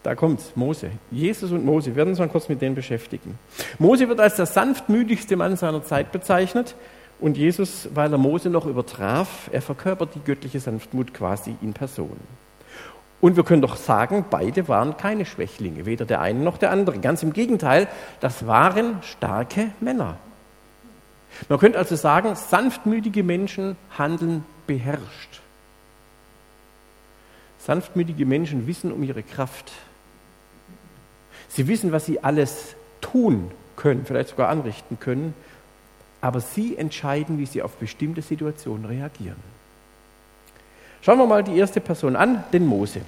Da 0.02 0.14
kommt's, 0.14 0.52
Mose. 0.54 0.90
Jesus 1.10 1.50
und 1.50 1.64
Mose. 1.64 1.86
Wir 1.86 1.96
werden 1.96 2.10
uns 2.10 2.18
mal 2.18 2.28
kurz 2.28 2.48
mit 2.48 2.62
denen 2.62 2.74
beschäftigen. 2.74 3.38
Mose 3.78 4.08
wird 4.08 4.20
als 4.20 4.36
der 4.36 4.46
sanftmütigste 4.46 5.36
Mann 5.36 5.56
seiner 5.56 5.84
Zeit 5.84 6.10
bezeichnet 6.10 6.74
und 7.20 7.36
Jesus, 7.36 7.88
weil 7.94 8.10
er 8.10 8.18
Mose 8.18 8.48
noch 8.48 8.64
übertraf, 8.64 9.50
er 9.52 9.60
verkörpert 9.60 10.14
die 10.14 10.24
göttliche 10.24 10.58
Sanftmut 10.58 11.12
quasi 11.12 11.54
in 11.60 11.74
Person. 11.74 12.16
Und 13.20 13.36
wir 13.36 13.44
können 13.44 13.60
doch 13.60 13.76
sagen, 13.76 14.24
beide 14.30 14.68
waren 14.68 14.96
keine 14.96 15.26
Schwächlinge, 15.26 15.84
weder 15.84 16.06
der 16.06 16.22
eine 16.22 16.38
noch 16.38 16.56
der 16.56 16.70
andere. 16.70 16.98
Ganz 16.98 17.22
im 17.22 17.34
Gegenteil, 17.34 17.86
das 18.20 18.46
waren 18.46 19.02
starke 19.02 19.72
Männer. 19.80 20.16
Man 21.50 21.58
könnte 21.58 21.78
also 21.78 21.96
sagen, 21.96 22.34
sanftmütige 22.34 23.22
Menschen 23.22 23.76
handeln 23.98 24.44
beherrscht. 24.66 25.40
Sanftmütige 27.58 28.24
Menschen 28.24 28.66
wissen 28.66 28.90
um 28.90 29.02
ihre 29.02 29.22
Kraft, 29.22 29.72
Sie 31.50 31.68
wissen, 31.68 31.92
was 31.92 32.06
sie 32.06 32.22
alles 32.22 32.74
tun 33.00 33.50
können, 33.76 34.06
vielleicht 34.06 34.30
sogar 34.30 34.48
anrichten 34.48 34.98
können, 34.98 35.34
aber 36.20 36.40
sie 36.40 36.76
entscheiden, 36.76 37.38
wie 37.38 37.46
sie 37.46 37.62
auf 37.62 37.76
bestimmte 37.76 38.22
Situationen 38.22 38.84
reagieren. 38.84 39.36
Schauen 41.02 41.18
wir 41.18 41.26
mal 41.26 41.42
die 41.42 41.56
erste 41.56 41.80
Person 41.80 42.14
an, 42.14 42.44
den 42.52 42.66
Mose. 42.66 43.00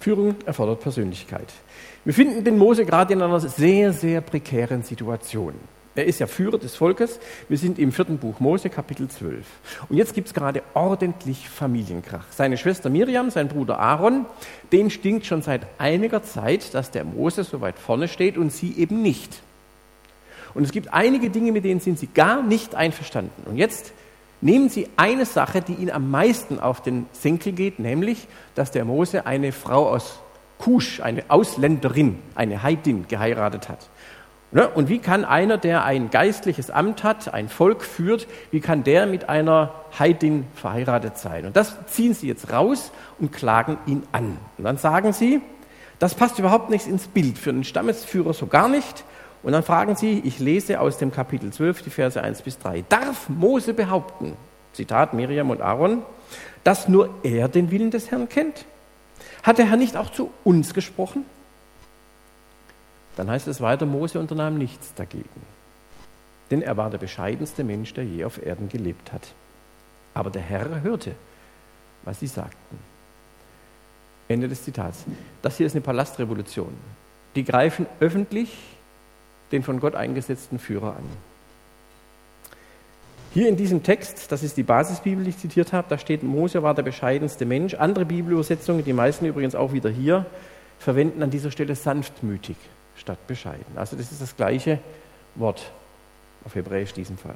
Führung 0.00 0.36
erfordert 0.46 0.80
Persönlichkeit. 0.80 1.52
Wir 2.04 2.14
finden 2.14 2.44
den 2.44 2.56
Mose 2.56 2.86
gerade 2.86 3.12
in 3.12 3.20
einer 3.20 3.40
sehr, 3.40 3.92
sehr 3.92 4.20
prekären 4.20 4.84
Situation. 4.84 5.54
Er 5.96 6.04
ist 6.04 6.20
ja 6.20 6.26
Führer 6.26 6.58
des 6.58 6.76
Volkes. 6.76 7.18
Wir 7.48 7.56
sind 7.56 7.78
im 7.78 7.90
vierten 7.90 8.18
Buch 8.18 8.38
Mose, 8.38 8.68
Kapitel 8.68 9.08
12. 9.08 9.46
Und 9.88 9.96
jetzt 9.96 10.12
gibt 10.12 10.28
es 10.28 10.34
gerade 10.34 10.62
ordentlich 10.74 11.48
Familienkrach. 11.48 12.26
Seine 12.30 12.58
Schwester 12.58 12.90
Miriam, 12.90 13.30
sein 13.30 13.48
Bruder 13.48 13.78
Aaron, 13.78 14.26
den 14.72 14.90
stinkt 14.90 15.24
schon 15.24 15.40
seit 15.40 15.62
einiger 15.78 16.22
Zeit, 16.22 16.74
dass 16.74 16.90
der 16.90 17.04
Mose 17.04 17.44
so 17.44 17.62
weit 17.62 17.78
vorne 17.78 18.08
steht 18.08 18.36
und 18.36 18.52
sie 18.52 18.74
eben 18.76 19.00
nicht. 19.00 19.40
Und 20.52 20.64
es 20.64 20.72
gibt 20.72 20.92
einige 20.92 21.30
Dinge, 21.30 21.50
mit 21.50 21.64
denen 21.64 21.80
sind 21.80 21.98
sie 21.98 22.08
gar 22.08 22.42
nicht 22.42 22.74
einverstanden. 22.74 23.44
Und 23.46 23.56
jetzt 23.56 23.92
nehmen 24.42 24.68
sie 24.68 24.88
eine 24.96 25.24
Sache, 25.24 25.62
die 25.62 25.74
ihnen 25.74 25.90
am 25.90 26.10
meisten 26.10 26.60
auf 26.60 26.82
den 26.82 27.06
Senkel 27.12 27.52
geht, 27.52 27.78
nämlich, 27.78 28.28
dass 28.54 28.70
der 28.70 28.84
Mose 28.84 29.24
eine 29.26 29.50
Frau 29.50 29.88
aus 29.88 30.20
Kusch, 30.58 31.00
eine 31.00 31.24
Ausländerin, 31.28 32.18
eine 32.34 32.62
Heidin 32.62 33.06
geheiratet 33.08 33.68
hat. 33.68 33.88
Ne? 34.52 34.68
Und 34.68 34.88
wie 34.88 34.98
kann 34.98 35.24
einer, 35.24 35.58
der 35.58 35.84
ein 35.84 36.10
geistliches 36.10 36.70
Amt 36.70 37.02
hat, 37.02 37.34
ein 37.34 37.48
Volk 37.48 37.82
führt, 37.82 38.26
wie 38.50 38.60
kann 38.60 38.84
der 38.84 39.06
mit 39.06 39.28
einer 39.28 39.74
Heidin 39.98 40.46
verheiratet 40.54 41.18
sein? 41.18 41.46
Und 41.46 41.56
das 41.56 41.74
ziehen 41.86 42.14
sie 42.14 42.28
jetzt 42.28 42.52
raus 42.52 42.92
und 43.18 43.32
klagen 43.32 43.78
ihn 43.86 44.04
an. 44.12 44.38
Und 44.56 44.64
dann 44.64 44.78
sagen 44.78 45.12
sie, 45.12 45.40
das 45.98 46.14
passt 46.14 46.38
überhaupt 46.38 46.70
nichts 46.70 46.86
ins 46.86 47.08
Bild, 47.08 47.38
für 47.38 47.50
einen 47.50 47.64
Stammesführer 47.64 48.34
so 48.34 48.46
gar 48.46 48.68
nicht. 48.68 49.04
Und 49.42 49.52
dann 49.52 49.62
fragen 49.62 49.96
sie, 49.96 50.20
ich 50.24 50.38
lese 50.38 50.80
aus 50.80 50.98
dem 50.98 51.12
Kapitel 51.12 51.52
12, 51.52 51.82
die 51.82 51.90
Verse 51.90 52.20
1 52.20 52.42
bis 52.42 52.58
3, 52.58 52.84
darf 52.88 53.28
Mose 53.28 53.74
behaupten, 53.74 54.34
Zitat 54.72 55.14
Miriam 55.14 55.50
und 55.50 55.60
Aaron, 55.60 56.02
dass 56.64 56.88
nur 56.88 57.10
er 57.22 57.48
den 57.48 57.70
Willen 57.70 57.90
des 57.90 58.10
Herrn 58.10 58.28
kennt? 58.28 58.64
Hat 59.42 59.58
der 59.58 59.70
Herr 59.70 59.76
nicht 59.76 59.96
auch 59.96 60.10
zu 60.10 60.30
uns 60.44 60.74
gesprochen? 60.74 61.24
Dann 63.16 63.30
heißt 63.30 63.48
es 63.48 63.60
weiter, 63.60 63.86
Mose 63.86 64.20
unternahm 64.20 64.58
nichts 64.58 64.94
dagegen. 64.94 65.42
Denn 66.50 66.62
er 66.62 66.76
war 66.76 66.90
der 66.90 66.98
bescheidenste 66.98 67.64
Mensch, 67.64 67.92
der 67.94 68.04
je 68.04 68.24
auf 68.24 68.44
Erden 68.44 68.68
gelebt 68.68 69.12
hat. 69.12 69.22
Aber 70.14 70.30
der 70.30 70.42
Herr 70.42 70.82
hörte, 70.82 71.12
was 72.04 72.20
sie 72.20 72.26
sagten. 72.26 72.78
Ende 74.28 74.48
des 74.48 74.64
Zitats. 74.64 75.04
Das 75.42 75.56
hier 75.56 75.66
ist 75.66 75.74
eine 75.74 75.80
Palastrevolution. 75.80 76.72
Die 77.34 77.44
greifen 77.44 77.86
öffentlich 78.00 78.50
den 79.52 79.62
von 79.62 79.80
Gott 79.80 79.94
eingesetzten 79.94 80.58
Führer 80.58 80.96
an. 80.96 81.04
Hier 83.32 83.48
in 83.48 83.56
diesem 83.56 83.82
Text, 83.82 84.32
das 84.32 84.42
ist 84.42 84.56
die 84.56 84.62
Basisbibel, 84.62 85.22
die 85.22 85.30
ich 85.30 85.38
zitiert 85.38 85.72
habe, 85.72 85.86
da 85.88 85.98
steht, 85.98 86.22
Mose 86.22 86.62
war 86.62 86.74
der 86.74 86.82
bescheidenste 86.82 87.44
Mensch. 87.44 87.74
Andere 87.74 88.04
Bibelübersetzungen, 88.04 88.84
die 88.84 88.92
meisten 88.92 89.26
übrigens 89.26 89.54
auch 89.54 89.72
wieder 89.72 89.90
hier, 89.90 90.26
verwenden 90.78 91.22
an 91.22 91.30
dieser 91.30 91.50
Stelle 91.50 91.74
sanftmütig 91.74 92.56
statt 92.96 93.18
bescheiden. 93.26 93.76
Also 93.76 93.96
das 93.96 94.12
ist 94.12 94.20
das 94.20 94.36
gleiche 94.36 94.78
Wort 95.34 95.70
auf 96.44 96.54
Hebräisch 96.54 96.92
diesem 96.92 97.18
Fall. 97.18 97.34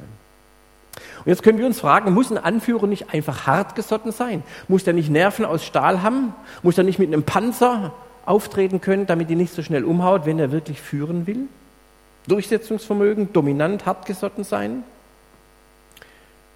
Und 1.18 1.26
jetzt 1.26 1.42
können 1.42 1.58
wir 1.58 1.66
uns 1.66 1.80
fragen, 1.80 2.12
muss 2.12 2.30
ein 2.30 2.38
Anführer 2.38 2.86
nicht 2.86 3.12
einfach 3.12 3.46
hartgesotten 3.46 4.12
sein? 4.12 4.42
Muss 4.68 4.84
der 4.84 4.94
nicht 4.94 5.10
Nerven 5.10 5.44
aus 5.44 5.64
Stahl 5.64 6.02
haben? 6.02 6.34
Muss 6.62 6.78
er 6.78 6.84
nicht 6.84 6.98
mit 6.98 7.08
einem 7.08 7.22
Panzer 7.22 7.92
auftreten 8.26 8.80
können, 8.80 9.06
damit 9.06 9.30
ihn 9.30 9.38
nicht 9.38 9.54
so 9.54 9.62
schnell 9.62 9.84
umhaut, 9.84 10.26
wenn 10.26 10.38
er 10.38 10.52
wirklich 10.52 10.80
führen 10.80 11.26
will? 11.26 11.48
Durchsetzungsvermögen, 12.26 13.32
dominant, 13.32 13.86
hartgesotten 13.86 14.44
sein? 14.44 14.82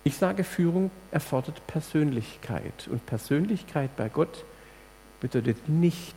Ich 0.03 0.17
sage, 0.17 0.45
Führung 0.45 0.91
erfordert 1.11 1.67
Persönlichkeit. 1.67 2.89
Und 2.91 3.07
Persönlichkeit 3.07 3.97
bei 3.97 4.09
Gott 4.09 4.45
bedeutet 5.21 5.69
nicht 5.69 6.17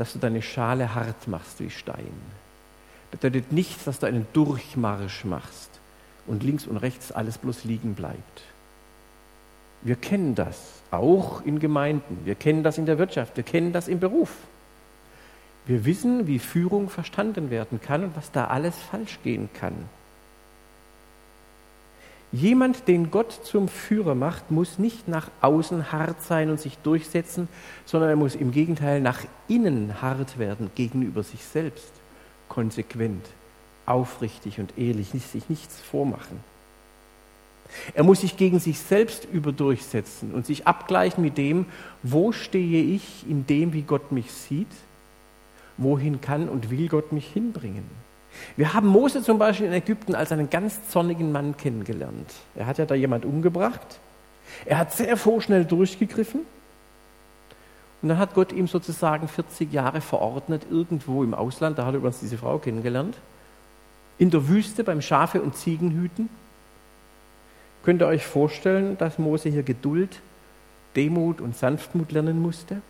dass 0.00 0.14
du 0.14 0.18
deine 0.18 0.40
Schale 0.40 0.94
hart 0.94 1.28
machst 1.28 1.60
wie 1.60 1.68
Stein. 1.68 2.14
Bedeutet 3.10 3.52
nicht, 3.52 3.86
dass 3.86 3.98
du 3.98 4.06
einen 4.06 4.26
Durchmarsch 4.32 5.26
machst 5.26 5.68
und 6.26 6.42
links 6.42 6.66
und 6.66 6.78
rechts 6.78 7.12
alles 7.12 7.36
bloß 7.36 7.64
liegen 7.64 7.94
bleibt. 7.94 8.42
Wir 9.82 9.96
kennen 9.96 10.34
das 10.34 10.56
auch 10.90 11.44
in 11.44 11.58
Gemeinden, 11.58 12.22
wir 12.24 12.34
kennen 12.34 12.62
das 12.62 12.78
in 12.78 12.86
der 12.86 12.98
Wirtschaft, 12.98 13.36
wir 13.36 13.44
kennen 13.44 13.74
das 13.74 13.88
im 13.88 14.00
Beruf. 14.00 14.30
Wir 15.66 15.84
wissen, 15.84 16.26
wie 16.26 16.38
Führung 16.38 16.88
verstanden 16.88 17.50
werden 17.50 17.78
kann 17.82 18.04
und 18.04 18.16
was 18.16 18.32
da 18.32 18.46
alles 18.46 18.76
falsch 18.90 19.18
gehen 19.22 19.50
kann. 19.52 19.74
Jemand, 22.32 22.86
den 22.86 23.10
Gott 23.10 23.40
zum 23.42 23.66
Führer 23.66 24.14
macht, 24.14 24.52
muss 24.52 24.78
nicht 24.78 25.08
nach 25.08 25.28
außen 25.40 25.90
hart 25.90 26.22
sein 26.22 26.50
und 26.50 26.60
sich 26.60 26.78
durchsetzen, 26.78 27.48
sondern 27.84 28.10
er 28.10 28.16
muss 28.16 28.36
im 28.36 28.52
Gegenteil 28.52 29.00
nach 29.00 29.24
innen 29.48 30.00
hart 30.00 30.38
werden 30.38 30.70
gegenüber 30.76 31.24
sich 31.24 31.44
selbst, 31.44 31.90
konsequent, 32.48 33.26
aufrichtig 33.84 34.60
und 34.60 34.78
ehrlich, 34.78 35.08
sich 35.08 35.48
nichts 35.48 35.80
vormachen. 35.80 36.38
Er 37.94 38.04
muss 38.04 38.20
sich 38.20 38.36
gegen 38.36 38.60
sich 38.60 38.78
selbst 38.78 39.26
überdurchsetzen 39.32 40.32
und 40.32 40.46
sich 40.46 40.68
abgleichen 40.68 41.22
mit 41.22 41.36
dem, 41.36 41.66
wo 42.02 42.30
stehe 42.30 42.82
ich 42.82 43.28
in 43.28 43.46
dem, 43.46 43.72
wie 43.72 43.82
Gott 43.82 44.12
mich 44.12 44.32
sieht, 44.32 44.70
wohin 45.76 46.20
kann 46.20 46.48
und 46.48 46.70
will 46.70 46.88
Gott 46.88 47.10
mich 47.12 47.26
hinbringen. 47.26 47.84
Wir 48.56 48.74
haben 48.74 48.86
Mose 48.86 49.22
zum 49.22 49.38
Beispiel 49.38 49.66
in 49.66 49.72
Ägypten 49.72 50.14
als 50.14 50.32
einen 50.32 50.50
ganz 50.50 50.88
zornigen 50.88 51.32
Mann 51.32 51.56
kennengelernt. 51.56 52.32
Er 52.54 52.66
hat 52.66 52.78
ja 52.78 52.86
da 52.86 52.94
jemand 52.94 53.24
umgebracht. 53.24 54.00
Er 54.64 54.78
hat 54.78 54.92
sehr 54.92 55.16
vorschnell 55.16 55.64
durchgegriffen. 55.64 56.40
Und 58.02 58.08
dann 58.08 58.18
hat 58.18 58.34
Gott 58.34 58.52
ihm 58.52 58.66
sozusagen 58.66 59.28
40 59.28 59.72
Jahre 59.72 60.00
verordnet, 60.00 60.66
irgendwo 60.70 61.22
im 61.22 61.34
Ausland, 61.34 61.78
da 61.78 61.84
hat 61.84 61.94
er 61.94 61.98
übrigens 61.98 62.20
diese 62.20 62.38
Frau 62.38 62.58
kennengelernt, 62.58 63.16
in 64.18 64.30
der 64.30 64.48
Wüste 64.48 64.84
beim 64.84 65.02
Schafe 65.02 65.42
und 65.42 65.54
Ziegenhüten. 65.56 66.30
Könnt 67.84 68.02
ihr 68.02 68.06
euch 68.06 68.24
vorstellen, 68.24 68.96
dass 68.98 69.18
Mose 69.18 69.48
hier 69.48 69.62
Geduld, 69.62 70.20
Demut 70.96 71.40
und 71.40 71.56
Sanftmut 71.56 72.12
lernen 72.12 72.40
musste? 72.40 72.80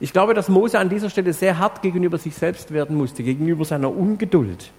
Ich 0.00 0.12
glaube, 0.12 0.34
dass 0.34 0.48
Mose 0.48 0.78
an 0.78 0.88
dieser 0.88 1.10
Stelle 1.10 1.32
sehr 1.32 1.58
hart 1.58 1.82
gegenüber 1.82 2.18
sich 2.18 2.34
selbst 2.34 2.72
werden 2.72 2.96
musste, 2.96 3.22
gegenüber 3.22 3.64
seiner 3.64 3.90
Ungeduld. 3.90 4.70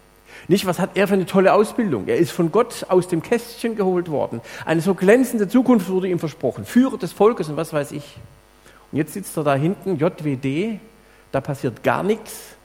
Nicht, 0.47 0.65
was 0.65 0.79
hat 0.79 0.91
er 0.95 1.07
für 1.07 1.15
eine 1.15 1.25
tolle 1.25 1.53
Ausbildung? 1.53 2.07
Er 2.07 2.17
ist 2.17 2.31
von 2.31 2.51
Gott 2.51 2.85
aus 2.89 3.07
dem 3.07 3.21
Kästchen 3.21 3.75
geholt 3.75 4.09
worden. 4.09 4.41
Eine 4.65 4.81
so 4.81 4.93
glänzende 4.93 5.47
Zukunft 5.47 5.89
wurde 5.89 6.07
ihm 6.07 6.19
versprochen. 6.19 6.65
Führer 6.65 6.97
des 6.97 7.11
Volkes 7.11 7.49
und 7.49 7.57
was 7.57 7.73
weiß 7.73 7.91
ich. 7.91 8.17
Und 8.91 8.99
jetzt 8.99 9.13
sitzt 9.13 9.35
er 9.35 9.43
da 9.43 9.55
hinten, 9.55 9.97
JWD, 9.97 10.79
da 11.31 11.41
passiert 11.41 11.83
gar 11.83 12.03
nichts. 12.03 12.55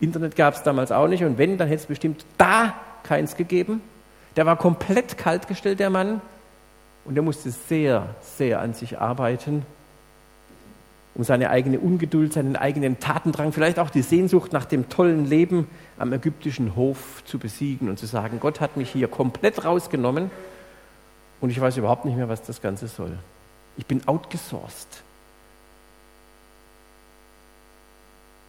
Internet 0.00 0.36
gab 0.36 0.54
es 0.54 0.62
damals 0.62 0.92
auch 0.92 1.08
nicht 1.08 1.24
und 1.24 1.38
wenn, 1.38 1.56
dann 1.56 1.68
hätte 1.68 1.82
es 1.82 1.86
bestimmt 1.86 2.24
da 2.36 2.74
keins 3.04 3.36
gegeben. 3.36 3.80
Der 4.36 4.46
war 4.46 4.56
komplett 4.56 5.16
kaltgestellt, 5.16 5.80
der 5.80 5.90
Mann. 5.90 6.20
Und 7.04 7.16
er 7.16 7.22
musste 7.22 7.50
sehr, 7.50 8.14
sehr 8.36 8.60
an 8.60 8.74
sich 8.74 8.98
arbeiten 8.98 9.64
um 11.14 11.24
seine 11.24 11.50
eigene 11.50 11.80
Ungeduld, 11.80 12.32
seinen 12.32 12.56
eigenen 12.56 13.00
Tatendrang, 13.00 13.52
vielleicht 13.52 13.78
auch 13.78 13.90
die 13.90 14.02
Sehnsucht 14.02 14.52
nach 14.52 14.64
dem 14.64 14.88
tollen 14.88 15.26
Leben 15.26 15.66
am 15.98 16.12
ägyptischen 16.12 16.76
Hof 16.76 17.22
zu 17.24 17.38
besiegen 17.38 17.88
und 17.88 17.98
zu 17.98 18.06
sagen, 18.06 18.38
Gott 18.40 18.60
hat 18.60 18.76
mich 18.76 18.90
hier 18.90 19.08
komplett 19.08 19.64
rausgenommen 19.64 20.30
und 21.40 21.50
ich 21.50 21.60
weiß 21.60 21.76
überhaupt 21.76 22.04
nicht 22.04 22.16
mehr, 22.16 22.28
was 22.28 22.42
das 22.42 22.62
Ganze 22.62 22.86
soll. 22.88 23.18
Ich 23.76 23.86
bin 23.86 24.06
outgesourced. 24.06 25.02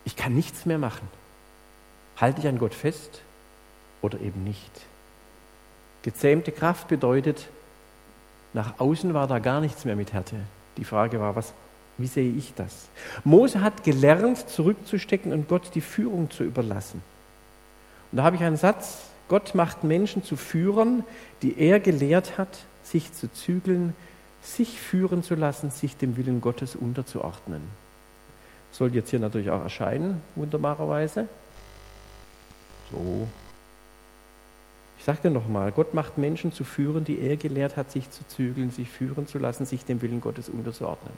Ich 0.03 0.15
kann 0.15 0.33
nichts 0.33 0.65
mehr 0.65 0.77
machen. 0.77 1.07
Halte 2.17 2.41
ich 2.41 2.47
an 2.47 2.59
Gott 2.59 2.73
fest 2.73 3.21
oder 4.01 4.19
eben 4.19 4.43
nicht? 4.43 4.71
Gezähmte 6.03 6.51
Kraft 6.51 6.87
bedeutet, 6.87 7.47
nach 8.53 8.79
außen 8.79 9.13
war 9.13 9.27
da 9.27 9.39
gar 9.39 9.61
nichts 9.61 9.85
mehr 9.85 9.95
mit 9.95 10.13
Härte. 10.13 10.35
Die 10.77 10.83
Frage 10.83 11.19
war, 11.19 11.35
was 11.35 11.53
wie 11.97 12.07
sehe 12.07 12.31
ich 12.31 12.53
das? 12.55 12.87
Mose 13.23 13.61
hat 13.61 13.83
gelernt, 13.83 14.49
zurückzustecken 14.49 15.33
und 15.33 15.47
Gott 15.47 15.71
die 15.75 15.81
Führung 15.81 16.29
zu 16.31 16.43
überlassen. 16.43 17.01
Und 18.11 18.17
da 18.17 18.23
habe 18.23 18.35
ich 18.35 18.43
einen 18.43 18.57
Satz, 18.57 18.99
Gott 19.27 19.55
macht 19.55 19.83
Menschen 19.83 20.23
zu 20.23 20.35
Führern, 20.35 21.03
die 21.41 21.57
er 21.57 21.79
gelehrt 21.79 22.37
hat, 22.37 22.59
sich 22.83 23.13
zu 23.13 23.31
zügeln, 23.31 23.95
sich 24.41 24.79
führen 24.79 25.23
zu 25.23 25.35
lassen, 25.35 25.71
sich 25.71 25.95
dem 25.95 26.17
Willen 26.17 26.41
Gottes 26.41 26.75
unterzuordnen. 26.75 27.61
Soll 28.71 28.93
jetzt 28.95 29.09
hier 29.09 29.19
natürlich 29.19 29.49
auch 29.49 29.61
erscheinen, 29.61 30.21
wunderbarerweise. 30.35 31.27
So. 32.91 33.27
Ich 34.97 35.05
sage 35.05 35.19
dir 35.23 35.31
nochmal, 35.31 35.71
Gott 35.71 35.93
macht 35.93 36.17
Menschen 36.17 36.53
zu 36.53 36.63
führen, 36.63 37.05
die 37.05 37.19
er 37.19 37.37
gelehrt 37.37 37.75
hat, 37.75 37.91
sich 37.91 38.09
zu 38.11 38.27
zügeln, 38.27 38.71
sich 38.71 38.89
führen 38.89 39.27
zu 39.27 39.39
lassen, 39.39 39.65
sich 39.65 39.85
dem 39.85 40.01
Willen 40.01 40.21
Gottes 40.21 40.49
unterzuordnen. 40.49 41.13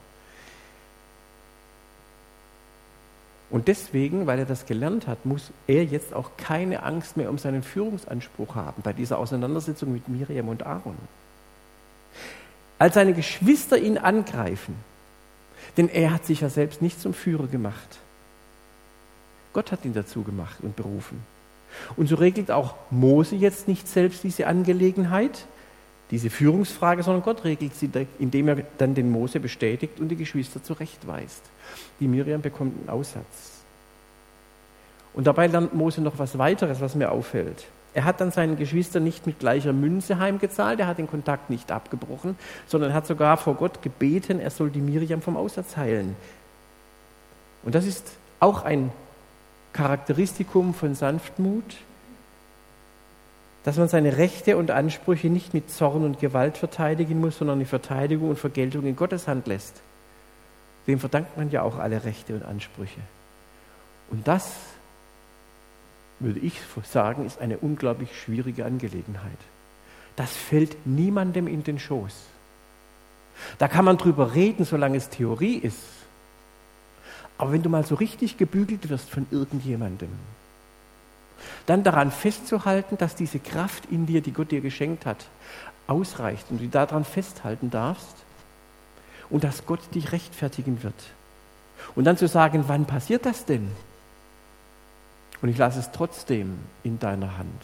Und 3.54 3.68
deswegen, 3.68 4.26
weil 4.26 4.40
er 4.40 4.46
das 4.46 4.66
gelernt 4.66 5.06
hat, 5.06 5.28
muss 5.28 5.52
er 5.68 5.86
jetzt 5.86 6.16
auch 6.16 6.32
keine 6.38 6.82
Angst 6.82 7.18
mehr 7.18 7.30
um 7.30 7.38
seinen 7.38 7.62
Führungsanspruch 7.62 8.56
haben 8.56 8.82
bei 8.82 8.94
dieser 8.94 9.20
Auseinandersetzung 9.20 9.94
mit 9.94 10.10
Miriam 10.10 10.50
und 10.50 10.66
Aaron. 10.66 10.98
Als 12.80 12.96
seine 12.96 13.14
Geschwister 13.14 13.78
ihn 13.78 14.00
angreifen, 14.00 14.74
denn 15.78 15.88
er 15.88 16.12
hat 16.12 16.26
sich 16.26 16.42
ja 16.42 16.50
selbst 16.50 16.82
nicht 16.82 17.00
zum 17.00 17.14
Führer 17.14 17.46
gemacht. 17.46 18.00
Gott 19.54 19.72
hat 19.72 19.86
ihn 19.86 19.94
dazu 19.94 20.24
gemacht 20.24 20.58
und 20.64 20.76
berufen. 20.76 21.22
Und 21.96 22.08
so 22.08 22.16
regelt 22.16 22.50
auch 22.50 22.74
Mose 22.90 23.36
jetzt 23.36 23.68
nicht 23.68 23.88
selbst 23.88 24.24
diese 24.24 24.48
Angelegenheit, 24.48 25.46
diese 26.12 26.30
Führungsfrage, 26.30 27.04
sondern 27.04 27.24
Gott 27.24 27.44
regelt 27.44 27.76
sie, 27.76 27.90
indem 28.20 28.48
er 28.48 28.58
dann 28.78 28.94
den 28.94 29.12
Mose 29.12 29.40
bestätigt 29.40 30.00
und 30.00 30.10
die 30.10 30.16
Geschwister 30.16 30.64
zurechtweist. 30.64 31.42
Die 32.00 32.08
Miriam 32.08 32.42
bekommt 32.42 32.78
einen 32.78 32.90
Aussatz. 32.90 33.64
Und 35.14 35.28
dabei 35.28 35.48
lernt 35.48 35.74
Mose 35.74 36.02
noch 36.02 36.18
was 36.18 36.38
weiteres, 36.38 36.82
was 36.82 36.96
mir 36.96 37.12
auffällt. 37.12 37.66
Er 37.94 38.06
hat 38.06 38.22
dann 38.22 38.32
seinen 38.32 38.58
Geschwistern 38.58 39.04
nicht 39.04 39.28
mit 39.28 39.40
gleicher 39.40 39.72
Münze 39.72 40.18
heimgezahlt, 40.18 40.80
er 40.80 40.88
hat 40.88 40.98
den 40.98 41.08
Kontakt 41.08 41.52
nicht 41.52 41.72
abgebrochen, 41.72 42.38
sondern 42.66 42.94
hat 42.94 43.06
sogar 43.06 43.38
vor 43.38 43.54
Gott 43.54 43.84
gebeten, 43.84 44.40
er 44.40 44.50
soll 44.50 44.72
die 44.72 44.82
Miriam 44.82 45.22
vom 45.22 45.38
Aussatz 45.38 45.78
heilen. 45.78 46.16
Und 47.62 47.76
das 47.76 47.86
ist 47.86 48.14
auch 48.40 48.64
ein 48.64 48.92
Charakteristikum 49.74 50.74
von 50.74 50.96
Sanftmut, 50.96 51.64
dass 53.64 53.78
man 53.78 53.88
seine 53.88 54.18
Rechte 54.18 54.58
und 54.58 54.72
Ansprüche 54.72 55.30
nicht 55.30 55.54
mit 55.54 55.72
Zorn 55.72 56.04
und 56.04 56.20
Gewalt 56.20 56.58
verteidigen 56.58 57.20
muss, 57.20 57.38
sondern 57.38 57.60
die 57.60 57.66
Verteidigung 57.66 58.30
und 58.30 58.40
Vergeltung 58.40 58.86
in 58.86 58.96
Gottes 58.96 59.28
Hand 59.28 59.48
lässt. 59.48 59.82
Dem 60.88 61.00
verdankt 61.00 61.38
man 61.38 61.50
ja 61.50 61.62
auch 61.62 61.80
alle 61.80 62.04
Rechte 62.04 62.36
und 62.36 62.44
Ansprüche. 62.44 63.00
Und 64.10 64.28
das 64.28 64.52
würde 66.20 66.40
ich 66.40 66.60
sagen, 66.84 67.26
ist 67.26 67.40
eine 67.40 67.58
unglaublich 67.58 68.10
schwierige 68.20 68.66
Angelegenheit. 68.66 69.32
Das 70.16 70.32
fällt 70.32 70.86
niemandem 70.86 71.48
in 71.48 71.64
den 71.64 71.80
Schoß. 71.80 72.14
Da 73.58 73.68
kann 73.68 73.86
man 73.86 73.98
drüber 73.98 74.36
reden, 74.36 74.66
solange 74.66 74.98
es 74.98 75.10
Theorie 75.10 75.56
ist. 75.56 75.80
Aber 77.38 77.52
wenn 77.52 77.64
du 77.64 77.70
mal 77.70 77.86
so 77.86 77.96
richtig 77.96 78.38
gebügelt 78.38 78.90
wirst 78.90 79.10
von 79.10 79.26
irgendjemandem, 79.32 80.10
dann 81.66 81.84
daran 81.84 82.12
festzuhalten, 82.12 82.98
dass 82.98 83.16
diese 83.16 83.40
Kraft 83.40 83.86
in 83.86 84.06
dir, 84.06 84.22
die 84.22 84.34
Gott 84.34 84.52
dir 84.52 84.62
geschenkt 84.62 85.06
hat, 85.06 85.26
ausreicht 85.88 86.46
und 86.50 86.62
du 86.62 86.68
daran 86.68 87.06
festhalten 87.06 87.70
darfst 87.70 88.16
und 89.30 89.44
dass 89.44 89.66
Gott 89.66 89.80
dich 89.94 90.12
rechtfertigen 90.12 90.84
wird. 90.84 90.94
Und 91.96 92.06
dann 92.06 92.18
zu 92.18 92.28
sagen, 92.28 92.66
wann 92.68 92.86
passiert 92.86 93.26
das 93.26 93.46
denn? 93.46 93.70
Und 95.42 95.50
ich 95.50 95.58
lasse 95.58 95.80
es 95.80 95.92
trotzdem 95.92 96.58
in 96.84 97.00
deiner 97.00 97.38
Hand. 97.38 97.62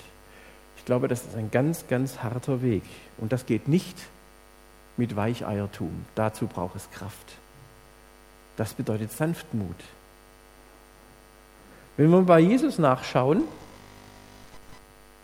Ich 0.77 0.86
glaube, 0.86 1.08
das 1.08 1.22
ist 1.22 1.36
ein 1.36 1.51
ganz, 1.51 1.88
ganz 1.88 2.24
harter 2.24 2.62
Weg. 2.62 2.84
Und 3.18 3.32
das 3.32 3.46
geht 3.46 3.68
nicht 3.68 3.98
mit 4.98 5.15
Weicheiertum. 5.15 6.06
Dazu 6.15 6.48
braucht 6.48 6.75
es 6.75 6.91
Kraft. 6.91 7.38
Das 8.58 8.74
bedeutet 8.74 9.12
Sanftmut. 9.12 9.77
Wenn 11.96 12.10
wir 12.10 12.22
bei 12.22 12.39
Jesus 12.39 12.77
nachschauen, 12.77 13.44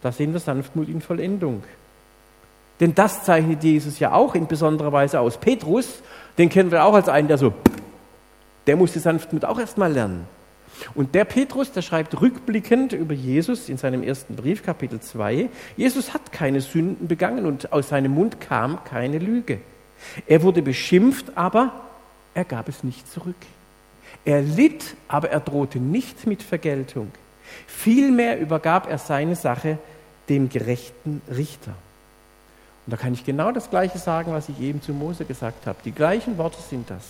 da 0.05 0.11
sehen 0.11 0.33
wir 0.33 0.39
Sanftmut 0.39 0.87
in 0.87 1.01
Vollendung. 1.01 1.63
Denn 2.79 2.93
das 2.93 3.23
zeichnet 3.23 3.63
Jesus 3.63 3.97
ja 3.97 4.13
auch 4.13 4.35
in 4.35 4.45
besonderer 4.45 4.91
Weise 4.91 5.19
aus. 5.19 5.37
Petrus, 5.37 6.03
den 6.37 6.49
kennen 6.49 6.69
wir 6.69 6.83
auch 6.83 6.93
als 6.93 7.09
einen, 7.09 7.27
der 7.27 7.39
so, 7.39 7.53
der 8.67 8.75
musste 8.75 8.99
Sanftmut 8.99 9.45
auch 9.45 9.59
erstmal 9.59 9.91
lernen. 9.91 10.27
Und 10.93 11.15
der 11.15 11.25
Petrus, 11.25 11.71
der 11.71 11.81
schreibt 11.81 12.21
rückblickend 12.21 12.93
über 12.93 13.15
Jesus 13.15 13.67
in 13.67 13.77
seinem 13.77 14.03
ersten 14.03 14.35
Brief, 14.35 14.61
Kapitel 14.61 14.99
2, 14.99 15.49
Jesus 15.75 16.13
hat 16.13 16.31
keine 16.31 16.61
Sünden 16.61 17.07
begangen 17.07 17.47
und 17.47 17.73
aus 17.73 17.89
seinem 17.89 18.11
Mund 18.11 18.39
kam 18.39 18.83
keine 18.83 19.17
Lüge. 19.17 19.59
Er 20.27 20.43
wurde 20.43 20.61
beschimpft, 20.61 21.35
aber 21.35 21.71
er 22.35 22.43
gab 22.43 22.69
es 22.69 22.83
nicht 22.83 23.11
zurück. 23.11 23.35
Er 24.23 24.43
litt, 24.43 24.95
aber 25.07 25.31
er 25.31 25.39
drohte 25.39 25.79
nicht 25.79 26.27
mit 26.27 26.43
Vergeltung. 26.43 27.11
Vielmehr 27.65 28.39
übergab 28.39 28.89
er 28.89 28.97
seine 28.97 29.35
Sache 29.35 29.77
dem 30.29 30.49
gerechten 30.49 31.21
Richter. 31.29 31.73
Und 32.85 32.91
da 32.91 32.97
kann 32.97 33.13
ich 33.13 33.25
genau 33.25 33.51
das 33.51 33.69
Gleiche 33.69 33.97
sagen, 33.97 34.31
was 34.31 34.49
ich 34.49 34.59
eben 34.59 34.81
zu 34.81 34.93
Mose 34.93 35.25
gesagt 35.25 35.65
habe. 35.65 35.79
Die 35.85 35.91
gleichen 35.91 36.37
Worte 36.37 36.61
sind 36.61 36.89
das. 36.89 37.03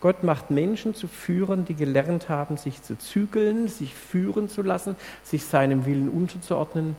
Gott 0.00 0.24
macht 0.24 0.50
Menschen 0.50 0.94
zu 0.94 1.06
Führern, 1.06 1.64
die 1.64 1.74
gelernt 1.74 2.28
haben, 2.28 2.56
sich 2.56 2.82
zu 2.82 2.98
zügeln, 2.98 3.68
sich 3.68 3.94
führen 3.94 4.48
zu 4.48 4.62
lassen, 4.62 4.96
sich 5.22 5.44
seinem 5.44 5.86
Willen 5.86 6.08
unterzuordnen. 6.08 6.96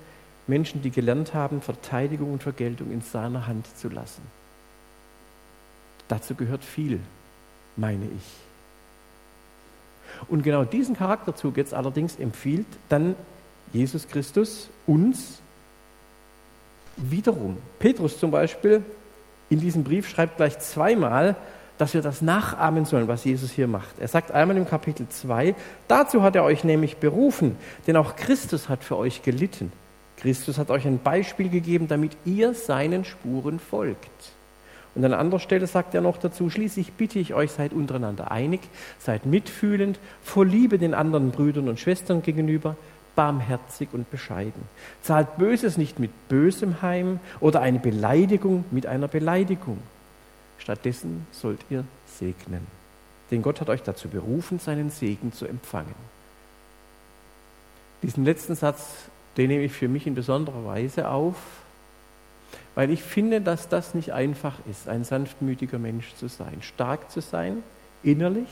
Menschen, 0.47 0.81
die 0.81 0.89
gelernt 0.89 1.33
haben, 1.33 1.61
Verteidigung 1.61 2.33
und 2.33 2.43
Vergeltung 2.43 2.91
in 2.91 3.01
seiner 3.01 3.45
Hand 3.45 3.67
zu 3.77 3.89
lassen. 3.89 4.21
Dazu 6.07 6.35
gehört 6.35 6.63
viel, 6.63 6.99
meine 7.75 8.05
ich. 8.05 8.23
Und 10.27 10.43
genau 10.43 10.63
diesen 10.63 10.95
Charakterzug 10.95 11.57
jetzt 11.57 11.73
allerdings 11.73 12.17
empfiehlt 12.17 12.67
dann 12.89 13.15
Jesus 13.73 14.07
Christus 14.07 14.69
uns 14.87 15.39
wiederum. 16.95 17.57
Petrus 17.79 18.19
zum 18.19 18.31
Beispiel 18.31 18.83
in 19.49 19.59
diesem 19.59 19.83
Brief 19.83 20.07
schreibt 20.07 20.37
gleich 20.37 20.59
zweimal, 20.59 21.35
dass 21.77 21.93
wir 21.93 22.01
das 22.01 22.21
nachahmen 22.21 22.85
sollen, 22.85 23.07
was 23.07 23.25
Jesus 23.25 23.51
hier 23.51 23.67
macht. 23.67 23.99
Er 23.99 24.07
sagt 24.07 24.31
einmal 24.31 24.57
im 24.57 24.67
Kapitel 24.67 25.07
2, 25.09 25.55
dazu 25.87 26.21
hat 26.21 26.35
er 26.35 26.43
euch 26.43 26.63
nämlich 26.63 26.97
berufen, 26.97 27.57
denn 27.87 27.97
auch 27.97 28.15
Christus 28.15 28.69
hat 28.69 28.83
für 28.83 28.95
euch 28.95 29.23
gelitten. 29.23 29.71
Christus 30.17 30.57
hat 30.57 30.69
euch 30.69 30.85
ein 30.85 30.99
Beispiel 30.99 31.49
gegeben, 31.49 31.87
damit 31.87 32.11
ihr 32.25 32.53
seinen 32.53 33.05
Spuren 33.05 33.59
folgt. 33.59 34.31
Und 34.95 35.03
an 35.03 35.13
anderer 35.13 35.39
Stelle 35.39 35.65
sagt 35.65 35.95
er 35.95 36.01
noch 36.01 36.17
dazu, 36.17 36.51
schließlich 36.51 36.93
bitte 36.93 37.17
ich 37.17 37.33
euch, 37.33 37.51
seid 37.51 37.73
untereinander 37.73 38.29
einig, 38.29 38.61
seid 38.99 39.25
mitfühlend, 39.25 39.99
vor 40.23 40.45
Liebe 40.45 40.77
den 40.77 40.93
anderen 40.93 41.31
Brüdern 41.31 41.67
und 41.67 41.79
Schwestern 41.79 42.21
gegenüber, 42.21 42.77
barmherzig 43.15 43.89
und 43.93 44.09
bescheiden. 44.11 44.63
Zahlt 45.01 45.37
Böses 45.37 45.77
nicht 45.77 45.99
mit 45.99 46.11
Bösem 46.29 46.81
heim 46.81 47.19
oder 47.39 47.61
eine 47.61 47.79
Beleidigung 47.79 48.65
mit 48.71 48.85
einer 48.85 49.07
Beleidigung. 49.07 49.79
Stattdessen 50.57 51.27
sollt 51.31 51.59
ihr 51.69 51.83
segnen. 52.19 52.65
Denn 53.31 53.41
Gott 53.41 53.61
hat 53.61 53.69
euch 53.69 53.83
dazu 53.83 54.07
berufen, 54.07 54.59
seinen 54.59 54.89
Segen 54.89 55.33
zu 55.33 55.45
empfangen. 55.45 55.95
Diesen 58.01 58.25
letzten 58.25 58.55
Satz, 58.55 58.95
den 59.37 59.47
nehme 59.47 59.63
ich 59.63 59.71
für 59.71 59.87
mich 59.87 60.05
in 60.07 60.15
besonderer 60.15 60.65
Weise 60.65 61.09
auf, 61.09 61.35
weil 62.75 62.91
ich 62.91 63.03
finde, 63.03 63.41
dass 63.41 63.69
das 63.69 63.93
nicht 63.93 64.11
einfach 64.11 64.55
ist, 64.69 64.87
ein 64.87 65.03
sanftmütiger 65.03 65.79
Mensch 65.79 66.13
zu 66.15 66.27
sein, 66.27 66.61
stark 66.61 67.11
zu 67.11 67.21
sein, 67.21 67.63
innerlich, 68.03 68.49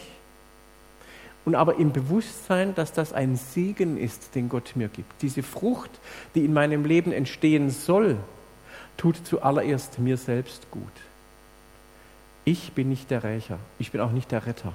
und 1.46 1.56
aber 1.56 1.78
im 1.78 1.92
Bewusstsein, 1.92 2.76
dass 2.76 2.94
das 2.94 3.14
ein 3.14 3.36
Segen 3.36 3.98
ist, 3.98 4.36
den 4.36 4.50
Gott 4.50 4.76
mir 4.76 4.90
gibt. 4.90 5.22
Diese 5.22 5.44
Frucht, 5.44 5.92
die 6.36 6.46
in 6.46 6.54
meinem 6.54 6.86
Leben 6.86 7.12
entstehen 7.12 7.70
soll, 7.70 8.18
tut 8.98 9.18
zuallererst 9.26 10.00
mir 10.00 10.18
selbst 10.18 10.70
gut. 10.70 10.84
Ich 12.46 12.74
bin 12.74 12.90
nicht 12.90 13.10
der 13.10 13.24
Rächer, 13.24 13.58
ich 13.80 13.92
bin 13.92 14.02
auch 14.02 14.12
nicht 14.12 14.32
der 14.32 14.46
Retter. 14.46 14.74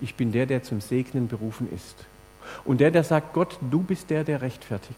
Ich 0.00 0.14
bin 0.14 0.32
der, 0.32 0.46
der 0.46 0.62
zum 0.62 0.80
Segnen 0.80 1.28
berufen 1.28 1.68
ist. 1.74 1.96
Und 2.64 2.80
der, 2.80 2.90
der 2.90 3.04
sagt, 3.04 3.32
Gott, 3.32 3.58
du 3.70 3.80
bist 3.82 4.10
der, 4.10 4.24
der 4.24 4.42
rechtfertigt. 4.42 4.96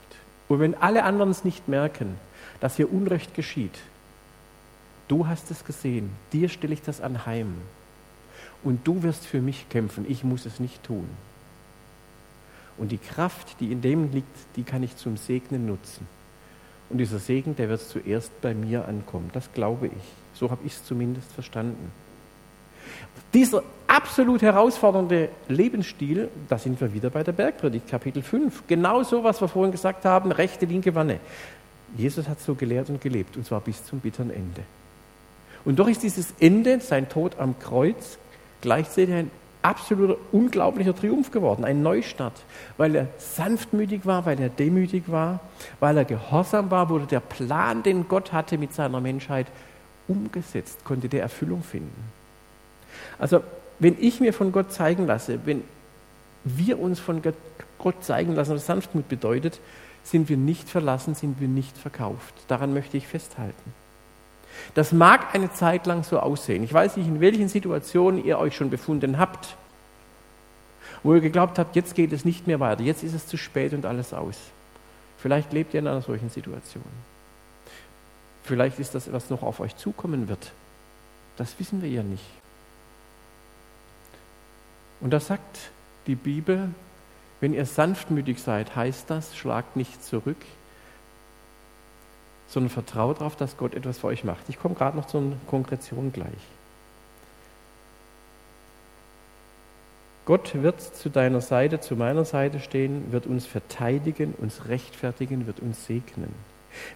Und 0.48 0.60
wenn 0.60 0.74
alle 0.74 1.04
anderen 1.04 1.30
es 1.30 1.44
nicht 1.44 1.68
merken, 1.68 2.18
dass 2.60 2.76
hier 2.76 2.92
Unrecht 2.92 3.34
geschieht, 3.34 3.78
du 5.08 5.26
hast 5.26 5.50
es 5.50 5.64
gesehen, 5.64 6.10
dir 6.32 6.48
stelle 6.48 6.74
ich 6.74 6.82
das 6.82 7.00
anheim. 7.00 7.54
Und 8.62 8.86
du 8.86 9.02
wirst 9.02 9.26
für 9.26 9.40
mich 9.40 9.68
kämpfen, 9.68 10.04
ich 10.08 10.24
muss 10.24 10.46
es 10.46 10.60
nicht 10.60 10.82
tun. 10.82 11.08
Und 12.76 12.92
die 12.92 12.98
Kraft, 12.98 13.56
die 13.60 13.72
in 13.72 13.82
dem 13.82 14.12
liegt, 14.12 14.36
die 14.56 14.62
kann 14.62 14.82
ich 14.82 14.96
zum 14.96 15.16
Segnen 15.16 15.66
nutzen. 15.66 16.06
Und 16.88 16.98
dieser 16.98 17.18
Segen, 17.18 17.56
der 17.56 17.68
wird 17.68 17.80
zuerst 17.80 18.40
bei 18.40 18.54
mir 18.54 18.88
ankommen. 18.88 19.30
Das 19.32 19.52
glaube 19.52 19.86
ich. 19.86 20.02
So 20.34 20.50
habe 20.50 20.62
ich 20.64 20.72
es 20.72 20.84
zumindest 20.84 21.30
verstanden. 21.32 21.92
Dieser 23.32 23.62
absolut 23.86 24.42
herausfordernde 24.42 25.28
Lebensstil, 25.48 26.28
da 26.48 26.58
sind 26.58 26.80
wir 26.80 26.92
wieder 26.92 27.10
bei 27.10 27.22
der 27.22 27.32
Bergpredigt, 27.32 27.88
Kapitel 27.88 28.22
5. 28.22 28.64
Genau 28.66 29.02
so, 29.02 29.22
was 29.22 29.40
wir 29.40 29.48
vorhin 29.48 29.72
gesagt 29.72 30.04
haben, 30.04 30.32
rechte, 30.32 30.66
linke 30.66 30.94
Wanne. 30.94 31.20
Jesus 31.96 32.28
hat 32.28 32.40
so 32.40 32.54
gelehrt 32.54 32.88
und 32.88 33.00
gelebt, 33.00 33.36
und 33.36 33.46
zwar 33.46 33.60
bis 33.60 33.84
zum 33.84 34.00
bitteren 34.00 34.30
Ende. 34.30 34.62
Und 35.64 35.78
doch 35.78 35.88
ist 35.88 36.02
dieses 36.02 36.34
Ende, 36.40 36.80
sein 36.80 37.08
Tod 37.08 37.38
am 37.38 37.58
Kreuz, 37.58 38.18
gleichzeitig 38.60 39.14
ein 39.14 39.30
absoluter, 39.62 40.16
unglaublicher 40.32 40.94
Triumph 40.94 41.30
geworden, 41.30 41.64
ein 41.64 41.82
Neustart. 41.82 42.34
Weil 42.76 42.94
er 42.94 43.08
sanftmütig 43.18 44.06
war, 44.06 44.26
weil 44.26 44.40
er 44.40 44.48
demütig 44.48 45.04
war, 45.06 45.40
weil 45.80 45.96
er 45.96 46.04
gehorsam 46.04 46.70
war, 46.70 46.88
wurde 46.88 47.06
der 47.06 47.20
Plan, 47.20 47.82
den 47.82 48.08
Gott 48.08 48.32
hatte 48.32 48.58
mit 48.58 48.72
seiner 48.72 49.00
Menschheit, 49.00 49.46
umgesetzt, 50.08 50.84
konnte 50.84 51.08
der 51.08 51.22
Erfüllung 51.22 51.62
finden. 51.62 52.04
Also, 53.18 53.42
wenn 53.78 53.96
ich 54.00 54.20
mir 54.20 54.32
von 54.32 54.52
Gott 54.52 54.72
zeigen 54.72 55.06
lasse, 55.06 55.40
wenn 55.44 55.62
wir 56.44 56.78
uns 56.78 56.98
von 56.98 57.22
Gott 57.78 58.04
zeigen 58.04 58.34
lassen, 58.34 58.54
was 58.54 58.66
Sanftmut 58.66 59.08
bedeutet, 59.08 59.60
sind 60.02 60.28
wir 60.28 60.36
nicht 60.36 60.68
verlassen, 60.68 61.14
sind 61.14 61.40
wir 61.40 61.48
nicht 61.48 61.76
verkauft. 61.76 62.34
Daran 62.48 62.74
möchte 62.74 62.96
ich 62.96 63.06
festhalten. 63.06 63.72
Das 64.74 64.92
mag 64.92 65.34
eine 65.34 65.52
Zeit 65.52 65.86
lang 65.86 66.04
so 66.04 66.20
aussehen. 66.20 66.62
Ich 66.62 66.72
weiß 66.72 66.96
nicht, 66.96 67.06
in 67.06 67.20
welchen 67.20 67.48
Situationen 67.48 68.24
ihr 68.24 68.38
euch 68.38 68.54
schon 68.54 68.70
befunden 68.70 69.18
habt. 69.18 69.56
wo 71.02 71.14
ihr 71.14 71.20
geglaubt 71.20 71.58
habt, 71.58 71.76
jetzt 71.76 71.94
geht 71.94 72.12
es 72.12 72.24
nicht 72.26 72.46
mehr 72.46 72.60
weiter, 72.60 72.82
jetzt 72.82 73.02
ist 73.02 73.14
es 73.14 73.26
zu 73.26 73.38
spät 73.38 73.72
und 73.72 73.86
alles 73.86 74.12
aus. 74.12 74.36
Vielleicht 75.18 75.52
lebt 75.52 75.74
ihr 75.74 75.80
in 75.80 75.86
einer 75.86 76.02
solchen 76.02 76.28
Situation. 76.30 76.84
Vielleicht 78.44 78.78
ist 78.78 78.94
das, 78.94 79.12
was 79.12 79.30
noch 79.30 79.42
auf 79.42 79.60
euch 79.60 79.76
zukommen 79.76 80.28
wird. 80.28 80.52
Das 81.36 81.58
wissen 81.58 81.82
wir 81.82 81.88
ja 81.88 82.02
nicht. 82.02 82.24
Und 85.00 85.10
da 85.10 85.20
sagt 85.20 85.70
die 86.06 86.14
Bibel, 86.14 86.68
wenn 87.40 87.54
ihr 87.54 87.64
sanftmütig 87.64 88.42
seid, 88.42 88.76
heißt 88.76 89.08
das, 89.08 89.36
schlagt 89.36 89.76
nicht 89.76 90.04
zurück, 90.04 90.36
sondern 92.50 92.70
vertraut 92.70 93.20
darauf, 93.20 93.36
dass 93.36 93.56
Gott 93.56 93.74
etwas 93.74 93.98
für 93.98 94.08
euch 94.08 94.24
macht. 94.24 94.48
Ich 94.48 94.60
komme 94.60 94.74
gerade 94.74 94.96
noch 94.96 95.06
zur 95.06 95.22
Konkretion 95.46 96.12
gleich. 96.12 96.28
Gott 100.26 100.62
wird 100.62 100.80
zu 100.80 101.08
deiner 101.08 101.40
Seite, 101.40 101.80
zu 101.80 101.96
meiner 101.96 102.24
Seite 102.24 102.60
stehen, 102.60 103.12
wird 103.12 103.26
uns 103.26 103.46
verteidigen, 103.46 104.34
uns 104.36 104.68
rechtfertigen, 104.68 105.46
wird 105.46 105.60
uns 105.60 105.86
segnen. 105.86 106.34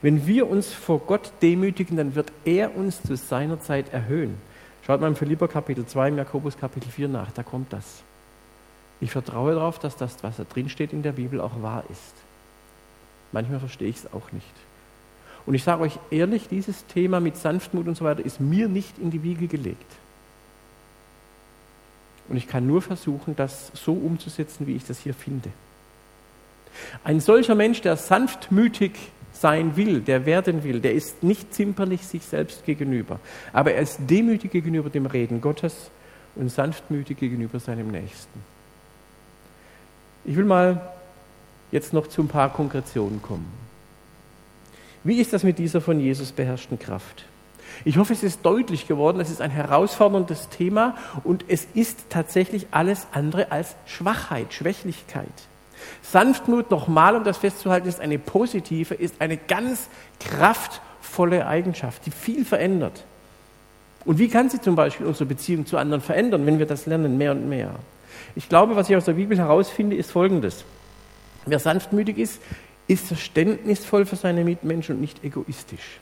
Wenn 0.03 0.27
wir 0.27 0.49
uns 0.49 0.73
vor 0.73 1.01
Gott 1.01 1.33
demütigen, 1.41 1.97
dann 1.97 2.15
wird 2.15 2.31
er 2.45 2.77
uns 2.77 3.03
zu 3.03 3.17
seiner 3.17 3.61
Zeit 3.61 3.93
erhöhen. 3.93 4.37
Schaut 4.87 5.01
mal 5.01 5.09
im 5.09 5.17
Philipper 5.17 5.49
Kapitel 5.49 5.87
2, 5.87 6.09
im 6.09 6.19
Jakobus 6.19 6.59
Kapitel 6.59 6.91
4 6.91 7.09
nach, 7.09 7.33
da 7.33 7.43
kommt 7.43 7.73
das. 7.73 8.03
Ich 9.01 9.11
vertraue 9.11 9.55
darauf, 9.55 9.79
dass 9.79 9.97
das, 9.97 10.23
was 10.23 10.37
da 10.37 10.45
drin 10.45 10.69
steht 10.69 10.93
in 10.93 11.03
der 11.03 11.13
Bibel, 11.13 11.41
auch 11.41 11.63
wahr 11.63 11.85
ist. 11.91 12.15
Manchmal 13.33 13.61
verstehe 13.61 13.89
ich 13.89 13.97
es 13.97 14.13
auch 14.13 14.31
nicht. 14.33 14.47
Und 15.47 15.55
ich 15.55 15.65
sage 15.65 15.83
euch 15.83 15.99
ehrlich, 16.11 16.49
dieses 16.49 16.87
Thema 16.87 17.21
mit 17.21 17.37
Sanftmut 17.37 17.87
und 17.87 17.97
so 17.97 18.05
weiter 18.05 18.25
ist 18.25 18.41
mir 18.41 18.69
nicht 18.69 18.99
in 18.99 19.11
die 19.11 19.23
Wiege 19.23 19.47
gelegt. 19.47 19.93
Und 22.29 22.37
ich 22.37 22.49
kann 22.49 22.67
nur 22.67 22.81
versuchen, 22.81 23.37
das 23.37 23.71
so 23.75 23.93
umzusetzen, 23.93 24.67
wie 24.67 24.77
ich 24.77 24.87
das 24.87 24.99
hier 24.99 25.15
finde. 25.15 25.51
Ein 27.05 27.21
solcher 27.21 27.55
Mensch, 27.55 27.83
der 27.83 27.97
sanftmütig 27.97 28.93
sein 29.33 29.77
will, 29.77 30.01
der 30.01 30.27
werden 30.27 30.65
will, 30.65 30.81
der 30.81 30.95
ist 30.95 31.23
nicht 31.23 31.53
zimperlich 31.53 32.07
sich 32.07 32.25
selbst 32.25 32.65
gegenüber, 32.65 33.21
aber 33.53 33.73
er 33.73 33.83
ist 33.83 33.99
demütig 34.09 34.53
gegenüber 34.53 34.91
dem 34.91 35.07
Reden 35.07 35.41
Gottes 35.41 35.91
und 36.37 36.51
sanftmütig 36.51 37.19
gegenüber 37.19 37.61
seinem 37.61 37.89
Nächsten. 37.89 38.41
Ich 40.25 40.37
will 40.37 40.45
mal 40.45 40.81
jetzt 41.71 41.93
noch 41.93 42.07
zu 42.07 42.23
ein 42.23 42.29
paar 42.29 42.53
Konkretionen 42.53 43.21
kommen. 43.21 43.64
Wie 45.05 45.21
ist 45.21 45.35
das 45.35 45.45
mit 45.45 45.59
dieser 45.59 45.83
von 45.83 46.01
Jesus 46.01 46.33
beherrschten 46.33 46.79
Kraft? 46.79 47.27
Ich 47.85 47.99
hoffe, 47.99 48.15
es 48.15 48.23
ist 48.23 48.41
deutlich 48.43 48.89
geworden, 48.89 49.21
es 49.21 49.31
ist 49.31 49.43
ein 49.43 49.51
herausforderndes 49.51 50.49
Thema 50.49 50.97
und 51.25 51.45
es 51.49 51.67
ist 51.75 52.07
tatsächlich 52.09 52.69
alles 52.71 53.07
andere 53.13 53.53
als 53.53 53.75
Schwachheit, 53.85 54.55
Schwächlichkeit. 54.55 55.27
Sanftmut, 56.03 56.71
nochmal, 56.71 57.17
um 57.17 57.25
das 57.25 57.37
festzuhalten, 57.37 57.89
ist 57.89 58.01
eine 58.01 58.19
positive, 58.19 58.95
ist 58.95 59.17
eine 59.21 59.37
ganz 59.37 59.89
kraftvolle 60.21 61.47
Eigenschaft, 61.47 62.07
die 62.07 62.11
viel 62.11 62.45
verändert. 62.45 63.05
Und 64.07 64.19
wie 64.19 64.29
kann 64.29 64.49
sie 64.49 64.61
zum 64.61 64.77
Beispiel 64.77 65.07
unsere 65.07 65.27
Beziehung 65.27 65.67
zu 65.67 65.77
anderen 65.77 66.01
verändern, 66.01 66.47
wenn 66.47 66.59
wir 66.59 66.67
das 66.67 66.87
lernen, 66.87 67.19
mehr 67.19 67.33
und 67.33 67.49
mehr? 67.49 67.75
Ich 68.37 68.49
glaube, 68.49 68.77
was 68.77 68.89
ich 68.89 68.97
aus 68.97 69.05
der 69.05 69.15
Bibel 69.15 69.37
herausfinde, 69.37 69.97
ist 69.97 70.11
Folgendes. 70.11 70.65
Wer 71.47 71.59
sanftmütig 71.59 72.17
ist, 72.17 72.41
ist 72.87 73.07
verständnisvoll 73.07 74.07
für 74.07 74.17
seine 74.17 74.45
Mitmenschen 74.45 74.97
und 74.97 75.01
nicht 75.01 75.25
egoistisch. 75.25 76.01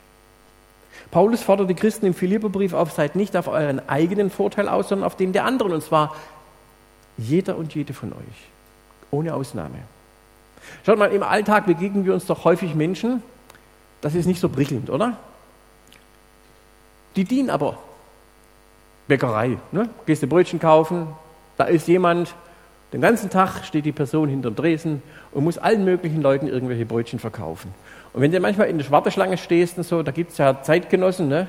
Paulus 1.11 1.43
fordert 1.43 1.71
die 1.71 1.75
Christen 1.75 2.07
im 2.07 2.15
Philipperbrief 2.15 2.73
auf, 2.73 2.93
seid 2.93 3.17
nicht 3.17 3.37
auf 3.37 3.49
euren 3.49 3.87
eigenen 3.89 4.31
Vorteil 4.31 4.69
aus, 4.69 4.89
sondern 4.89 5.07
auf 5.07 5.17
den 5.17 5.33
der 5.33 5.45
anderen, 5.45 5.73
und 5.73 5.83
zwar 5.83 6.17
jeder 7.19 7.57
und 7.57 7.75
jede 7.75 7.93
von 7.93 8.13
euch, 8.13 8.49
ohne 9.11 9.35
Ausnahme. 9.35 9.79
Schaut 10.87 10.99
mal, 10.99 11.13
im 11.13 11.23
Alltag 11.23 11.67
begegnen 11.67 12.05
wir 12.05 12.15
uns 12.15 12.27
doch 12.27 12.45
häufig 12.45 12.75
Menschen, 12.75 13.23
das 14.01 14.15
ist 14.15 14.27
nicht 14.27 14.41
so 14.41 14.49
prickelnd, 14.49 14.91
oder? 14.91 15.17
Die 17.17 17.25
dienen 17.25 17.51
aber. 17.51 17.79
Bäckerei, 19.09 19.59
ne? 19.73 19.91
gehst 20.07 20.23
du 20.23 20.27
Brötchen 20.27 20.61
kaufen, 20.61 21.09
da 21.57 21.65
ist 21.65 21.89
jemand, 21.89 22.35
den 22.93 23.01
ganzen 23.01 23.31
Tag 23.31 23.65
steht 23.65 23.87
die 23.87 23.93
Person 23.93 24.29
hinterm 24.29 24.55
Dresen 24.55 25.03
und 25.33 25.45
muss 25.45 25.59
allen 25.59 25.85
möglichen 25.85 26.21
Leuten 26.21 26.47
irgendwelche 26.47 26.85
Brötchen 26.85 27.19
verkaufen. 27.19 27.73
Und 28.13 28.21
wenn 28.21 28.31
du 28.31 28.41
manchmal 28.41 28.69
in 28.69 28.79
der 28.79 28.91
Warteschlange 28.91 29.39
stehst 29.39 29.79
und 29.79 29.85
so, 29.85 30.03
da 30.03 30.13
gibt 30.13 30.33
es 30.33 30.39
ja 30.39 30.63
Zeitgenossen, 30.63 31.29
ne? 31.29 31.49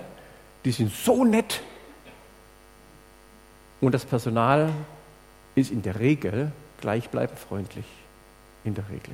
die 0.63 0.71
sind 0.71 0.91
so 0.91 1.25
nett. 1.25 1.61
Und 3.81 3.93
das 3.93 4.05
Personal 4.05 4.69
ist 5.55 5.71
in 5.71 5.81
der 5.81 5.99
Regel 5.99 6.51
gleichbleibend 6.79 7.37
freundlich. 7.37 7.85
In 8.63 8.75
der 8.75 8.85
Regel. 8.87 9.13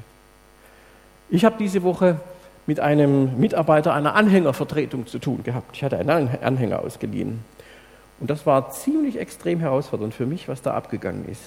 Ich 1.32 1.44
habe 1.44 1.56
diese 1.58 1.82
Woche 1.82 2.20
mit 2.68 2.80
einem 2.80 3.40
Mitarbeiter 3.40 3.96
einer 3.96 4.14
Anhängervertretung 4.14 5.08
zu 5.08 5.18
tun 5.18 5.42
gehabt. 5.44 5.76
Ich 5.76 5.84
hatte 5.84 5.98
einen 5.98 6.30
Anhänger 6.44 6.82
ausgeliehen. 6.82 7.44
Und 8.20 8.30
das 8.30 8.46
war 8.46 8.70
ziemlich 8.70 9.18
extrem 9.18 9.60
herausfordernd 9.60 10.14
für 10.14 10.28
mich, 10.28 10.48
was 10.48 10.62
da 10.62 10.76
abgegangen 10.76 11.28
ist. 11.28 11.42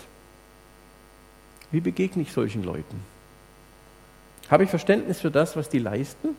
Wie 1.72 1.80
begegne 1.80 2.22
ich 2.22 2.32
solchen 2.32 2.62
Leuten? 2.62 3.02
Habe 4.50 4.64
ich 4.64 4.70
Verständnis 4.70 5.20
für 5.20 5.30
das, 5.30 5.56
was 5.56 5.68
die 5.68 5.78
leisten? 5.78 6.36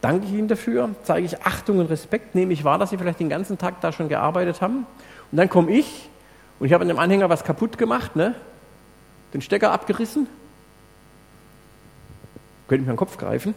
Danke 0.00 0.26
ich 0.26 0.32
ihnen 0.32 0.48
dafür? 0.48 0.90
Zeige 1.04 1.24
ich 1.24 1.42
Achtung 1.42 1.78
und 1.78 1.86
Respekt? 1.86 2.34
Nehme 2.34 2.52
ich 2.52 2.64
wahr, 2.64 2.78
dass 2.78 2.90
sie 2.90 2.98
vielleicht 2.98 3.20
den 3.20 3.28
ganzen 3.28 3.56
Tag 3.56 3.80
da 3.80 3.92
schon 3.92 4.08
gearbeitet 4.08 4.60
haben? 4.60 4.86
Und 5.30 5.38
dann 5.38 5.48
komme 5.48 5.70
ich 5.70 6.08
und 6.58 6.66
ich 6.66 6.72
habe 6.72 6.82
an 6.82 6.88
dem 6.88 6.98
Anhänger 6.98 7.28
was 7.28 7.44
kaputt 7.44 7.78
gemacht, 7.78 8.16
ne? 8.16 8.34
den 9.32 9.40
Stecker 9.40 9.72
abgerissen. 9.72 10.26
Könnte 12.68 12.82
mich 12.82 12.90
an 12.90 12.94
den 12.94 12.98
Kopf 12.98 13.16
greifen. 13.16 13.54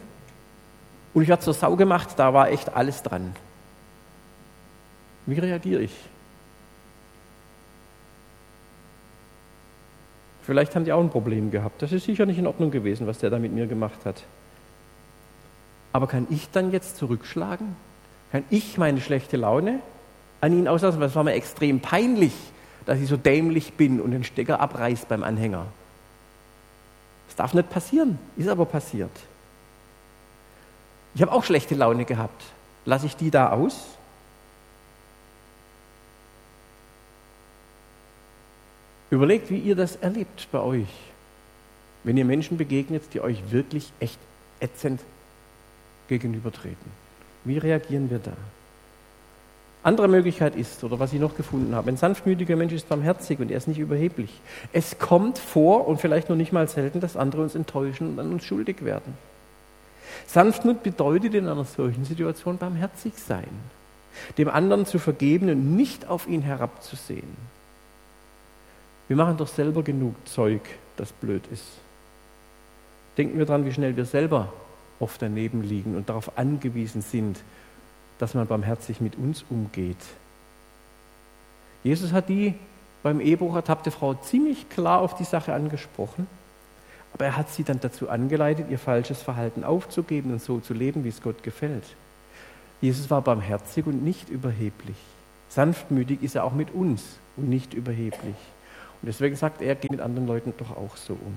Und 1.14 1.22
ich 1.22 1.30
habe 1.30 1.42
zur 1.42 1.54
Sau 1.54 1.76
gemacht, 1.76 2.10
da 2.16 2.32
war 2.34 2.50
echt 2.50 2.74
alles 2.74 3.02
dran. 3.02 3.34
Wie 5.26 5.38
reagiere 5.38 5.82
ich? 5.82 5.92
Vielleicht 10.46 10.76
haben 10.76 10.84
die 10.84 10.92
auch 10.92 11.00
ein 11.00 11.10
Problem 11.10 11.50
gehabt. 11.50 11.82
Das 11.82 11.90
ist 11.90 12.04
sicher 12.04 12.24
nicht 12.24 12.38
in 12.38 12.46
Ordnung 12.46 12.70
gewesen, 12.70 13.08
was 13.08 13.18
der 13.18 13.30
da 13.30 13.40
mit 13.40 13.52
mir 13.52 13.66
gemacht 13.66 13.98
hat. 14.04 14.22
Aber 15.92 16.06
kann 16.06 16.28
ich 16.30 16.48
dann 16.52 16.70
jetzt 16.70 16.98
zurückschlagen? 16.98 17.74
Kann 18.30 18.44
ich 18.48 18.78
meine 18.78 19.00
schlechte 19.00 19.36
Laune 19.36 19.80
an 20.40 20.56
ihn 20.56 20.68
auslassen? 20.68 21.00
Weil 21.00 21.08
es 21.08 21.16
war 21.16 21.24
mir 21.24 21.32
extrem 21.32 21.80
peinlich, 21.80 22.32
dass 22.84 23.00
ich 23.00 23.08
so 23.08 23.16
dämlich 23.16 23.72
bin 23.72 24.00
und 24.00 24.12
den 24.12 24.22
Stecker 24.22 24.60
abreißt 24.60 25.08
beim 25.08 25.24
Anhänger. 25.24 25.66
Das 27.26 27.34
darf 27.34 27.52
nicht 27.52 27.68
passieren, 27.68 28.16
ist 28.36 28.48
aber 28.48 28.66
passiert. 28.66 29.10
Ich 31.16 31.22
habe 31.22 31.32
auch 31.32 31.42
schlechte 31.42 31.74
Laune 31.74 32.04
gehabt. 32.04 32.44
Lasse 32.84 33.06
ich 33.06 33.16
die 33.16 33.32
da 33.32 33.50
aus? 33.50 33.95
Überlegt, 39.10 39.50
wie 39.50 39.58
ihr 39.58 39.76
das 39.76 39.96
erlebt 39.96 40.48
bei 40.50 40.60
euch, 40.60 40.88
wenn 42.04 42.16
ihr 42.16 42.24
Menschen 42.24 42.56
begegnet, 42.56 43.02
die 43.14 43.20
euch 43.20 43.50
wirklich 43.50 43.92
echt 44.00 44.18
ätzend 44.60 45.00
gegenübertreten. 46.08 46.90
Wie 47.44 47.58
reagieren 47.58 48.10
wir 48.10 48.18
da? 48.18 48.32
Andere 49.82 50.08
Möglichkeit 50.08 50.56
ist, 50.56 50.82
oder 50.82 50.98
was 50.98 51.12
ich 51.12 51.20
noch 51.20 51.36
gefunden 51.36 51.76
habe, 51.76 51.88
ein 51.88 51.96
sanftmütiger 51.96 52.56
Mensch 52.56 52.72
ist 52.72 52.88
barmherzig 52.88 53.38
und 53.38 53.52
er 53.52 53.58
ist 53.58 53.68
nicht 53.68 53.78
überheblich. 53.78 54.40
Es 54.72 54.98
kommt 54.98 55.38
vor 55.38 55.86
und 55.86 56.00
vielleicht 56.00 56.28
noch 56.28 56.34
nicht 56.34 56.52
mal 56.52 56.68
selten, 56.68 56.98
dass 57.00 57.16
andere 57.16 57.42
uns 57.42 57.54
enttäuschen 57.54 58.08
und 58.08 58.18
an 58.18 58.32
uns 58.32 58.44
schuldig 58.44 58.84
werden. 58.84 59.14
Sanftmut 60.26 60.82
bedeutet 60.82 61.34
in 61.34 61.46
einer 61.46 61.64
solchen 61.64 62.04
Situation 62.04 62.58
barmherzig 62.58 63.12
sein, 63.14 63.46
dem 64.38 64.48
anderen 64.48 64.86
zu 64.86 64.98
vergeben 64.98 65.48
und 65.50 65.76
nicht 65.76 66.08
auf 66.08 66.26
ihn 66.26 66.42
herabzusehen. 66.42 67.55
Wir 69.08 69.16
machen 69.16 69.36
doch 69.36 69.48
selber 69.48 69.82
genug 69.82 70.14
Zeug, 70.26 70.62
das 70.96 71.12
blöd 71.12 71.42
ist. 71.52 71.64
Denken 73.16 73.38
wir 73.38 73.46
daran, 73.46 73.64
wie 73.64 73.72
schnell 73.72 73.96
wir 73.96 74.04
selber 74.04 74.52
oft 74.98 75.20
daneben 75.22 75.62
liegen 75.62 75.96
und 75.96 76.08
darauf 76.08 76.36
angewiesen 76.38 77.02
sind, 77.02 77.38
dass 78.18 78.34
man 78.34 78.46
barmherzig 78.46 79.00
mit 79.00 79.16
uns 79.16 79.44
umgeht. 79.48 79.96
Jesus 81.84 82.12
hat 82.12 82.28
die 82.28 82.54
beim 83.02 83.20
Ehebruch 83.20 83.54
ertappte 83.54 83.90
Frau 83.90 84.14
ziemlich 84.14 84.68
klar 84.68 85.00
auf 85.00 85.14
die 85.14 85.24
Sache 85.24 85.54
angesprochen, 85.54 86.26
aber 87.12 87.26
er 87.26 87.36
hat 87.36 87.50
sie 87.50 87.62
dann 87.62 87.80
dazu 87.80 88.08
angeleitet, 88.08 88.66
ihr 88.70 88.78
falsches 88.78 89.22
Verhalten 89.22 89.64
aufzugeben 89.64 90.32
und 90.32 90.42
so 90.42 90.58
zu 90.58 90.74
leben, 90.74 91.04
wie 91.04 91.10
es 91.10 91.22
Gott 91.22 91.42
gefällt. 91.42 91.84
Jesus 92.80 93.08
war 93.10 93.22
barmherzig 93.22 93.86
und 93.86 94.02
nicht 94.02 94.28
überheblich. 94.28 94.96
Sanftmütig 95.48 96.22
ist 96.22 96.34
er 96.34 96.44
auch 96.44 96.52
mit 96.52 96.74
uns 96.74 97.02
und 97.36 97.48
nicht 97.48 97.72
überheblich. 97.72 98.34
Und 99.02 99.08
deswegen 99.08 99.36
sagt 99.36 99.62
er, 99.62 99.74
geht 99.74 99.90
mit 99.90 100.00
anderen 100.00 100.26
Leuten 100.26 100.54
doch 100.58 100.76
auch 100.76 100.96
so 100.96 101.14
um. 101.14 101.34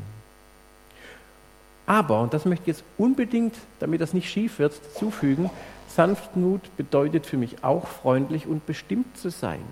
Aber, 1.85 2.21
und 2.21 2.33
das 2.33 2.45
möchte 2.45 2.69
ich 2.69 2.77
jetzt 2.77 2.83
unbedingt, 2.97 3.55
damit 3.79 3.99
das 3.99 4.13
nicht 4.13 4.29
schief 4.29 4.59
wird, 4.59 4.79
zufügen, 4.95 5.49
Sanftmut 5.87 6.61
bedeutet 6.77 7.25
für 7.25 7.37
mich 7.37 7.63
auch 7.63 7.87
freundlich 7.87 8.45
und 8.45 8.65
bestimmt 8.65 9.17
zu 9.17 9.29
sein. 9.29 9.63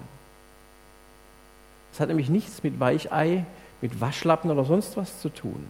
Es 1.94 2.00
hat 2.00 2.10
nämlich 2.10 2.30
nichts 2.30 2.64
mit 2.64 2.80
Weichei, 2.80 3.46
mit 3.82 4.02
Waschlappen 4.02 4.50
oder 4.50 4.66
sonst 4.66 4.98
was 4.98 5.22
zu 5.22 5.30
tun. 5.30 5.66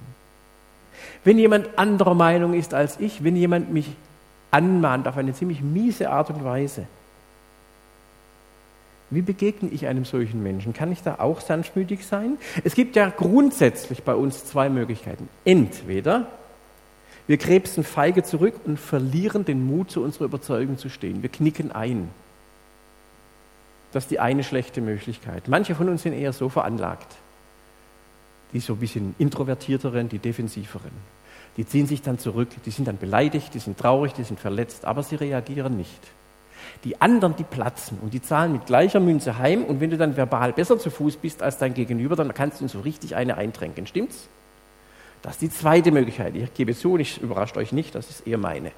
Wenn 1.23 1.37
jemand 1.37 1.77
anderer 1.77 2.13
Meinung 2.13 2.53
ist 2.53 2.73
als 2.73 2.99
ich, 2.99 3.23
wenn 3.23 3.35
jemand 3.35 3.71
mich 3.71 3.95
anmahnt 4.49 5.07
auf 5.07 5.17
eine 5.17 5.33
ziemlich 5.33 5.61
miese 5.61 6.09
Art 6.09 6.29
und 6.29 6.43
Weise, 6.43 6.87
wie 9.09 9.21
begegne 9.21 9.69
ich 9.69 9.87
einem 9.87 10.03
solchen 10.03 10.43
Menschen? 10.43 10.73
Kann 10.73 10.91
ich 10.91 11.01
da 11.01 11.15
auch 11.19 11.39
sanftmütig 11.39 12.05
sein? 12.05 12.37
Es 12.63 12.75
gibt 12.75 12.95
ja 12.95 13.09
grundsätzlich 13.09 14.03
bei 14.03 14.13
uns 14.13 14.45
zwei 14.45 14.69
Möglichkeiten. 14.69 15.29
Entweder 15.45 16.27
wir 17.27 17.37
krebsen 17.37 17.83
feige 17.83 18.23
zurück 18.23 18.55
und 18.65 18.79
verlieren 18.79 19.45
den 19.45 19.65
Mut, 19.65 19.91
zu 19.91 20.01
unserer 20.01 20.25
Überzeugung 20.25 20.77
zu 20.77 20.89
stehen. 20.89 21.21
Wir 21.21 21.29
knicken 21.29 21.71
ein. 21.71 22.09
Das 23.91 24.05
ist 24.05 24.11
die 24.11 24.19
eine 24.19 24.43
schlechte 24.43 24.81
Möglichkeit. 24.81 25.47
Manche 25.47 25.75
von 25.75 25.89
uns 25.89 26.03
sind 26.03 26.13
eher 26.13 26.33
so 26.33 26.49
veranlagt. 26.49 27.15
Die 28.53 28.59
so 28.59 28.73
ein 28.73 28.79
bisschen 28.79 29.15
introvertierteren, 29.19 30.07
die 30.07 30.19
defensiveren. 30.19 30.91
Die 31.57 31.65
ziehen 31.65 31.87
sich 31.87 32.01
dann 32.01 32.19
zurück, 32.19 32.49
die 32.65 32.71
sind 32.71 32.87
dann 32.87 32.97
beleidigt, 32.97 33.53
die 33.53 33.59
sind 33.59 33.77
traurig, 33.77 34.13
die 34.13 34.23
sind 34.23 34.39
verletzt, 34.39 34.85
aber 34.85 35.03
sie 35.03 35.15
reagieren 35.15 35.75
nicht. 35.75 35.99
Die 36.83 37.01
anderen, 37.01 37.35
die 37.35 37.43
platzen 37.43 37.97
und 38.01 38.13
die 38.13 38.21
zahlen 38.21 38.53
mit 38.53 38.65
gleicher 38.65 38.99
Münze 38.99 39.37
heim 39.37 39.63
und 39.63 39.81
wenn 39.81 39.89
du 39.89 39.97
dann 39.97 40.15
verbal 40.15 40.53
besser 40.53 40.79
zu 40.79 40.89
Fuß 40.89 41.17
bist 41.17 41.41
als 41.41 41.57
dein 41.57 41.73
Gegenüber, 41.73 42.15
dann 42.15 42.33
kannst 42.33 42.59
du 42.59 42.65
ihn 42.65 42.69
so 42.69 42.81
richtig 42.81 43.15
eine 43.15 43.35
eintränken. 43.37 43.87
Stimmt's? 43.87 44.27
Das 45.21 45.33
ist 45.33 45.41
die 45.41 45.49
zweite 45.49 45.91
Möglichkeit. 45.91 46.35
Ich 46.35 46.53
gebe 46.53 46.75
zu 46.75 46.93
und 46.93 46.99
ich 46.99 47.21
überrascht 47.21 47.57
euch 47.57 47.71
nicht, 47.71 47.95
das 47.95 48.09
ist 48.09 48.27
eher 48.27 48.37
meine. 48.37 48.71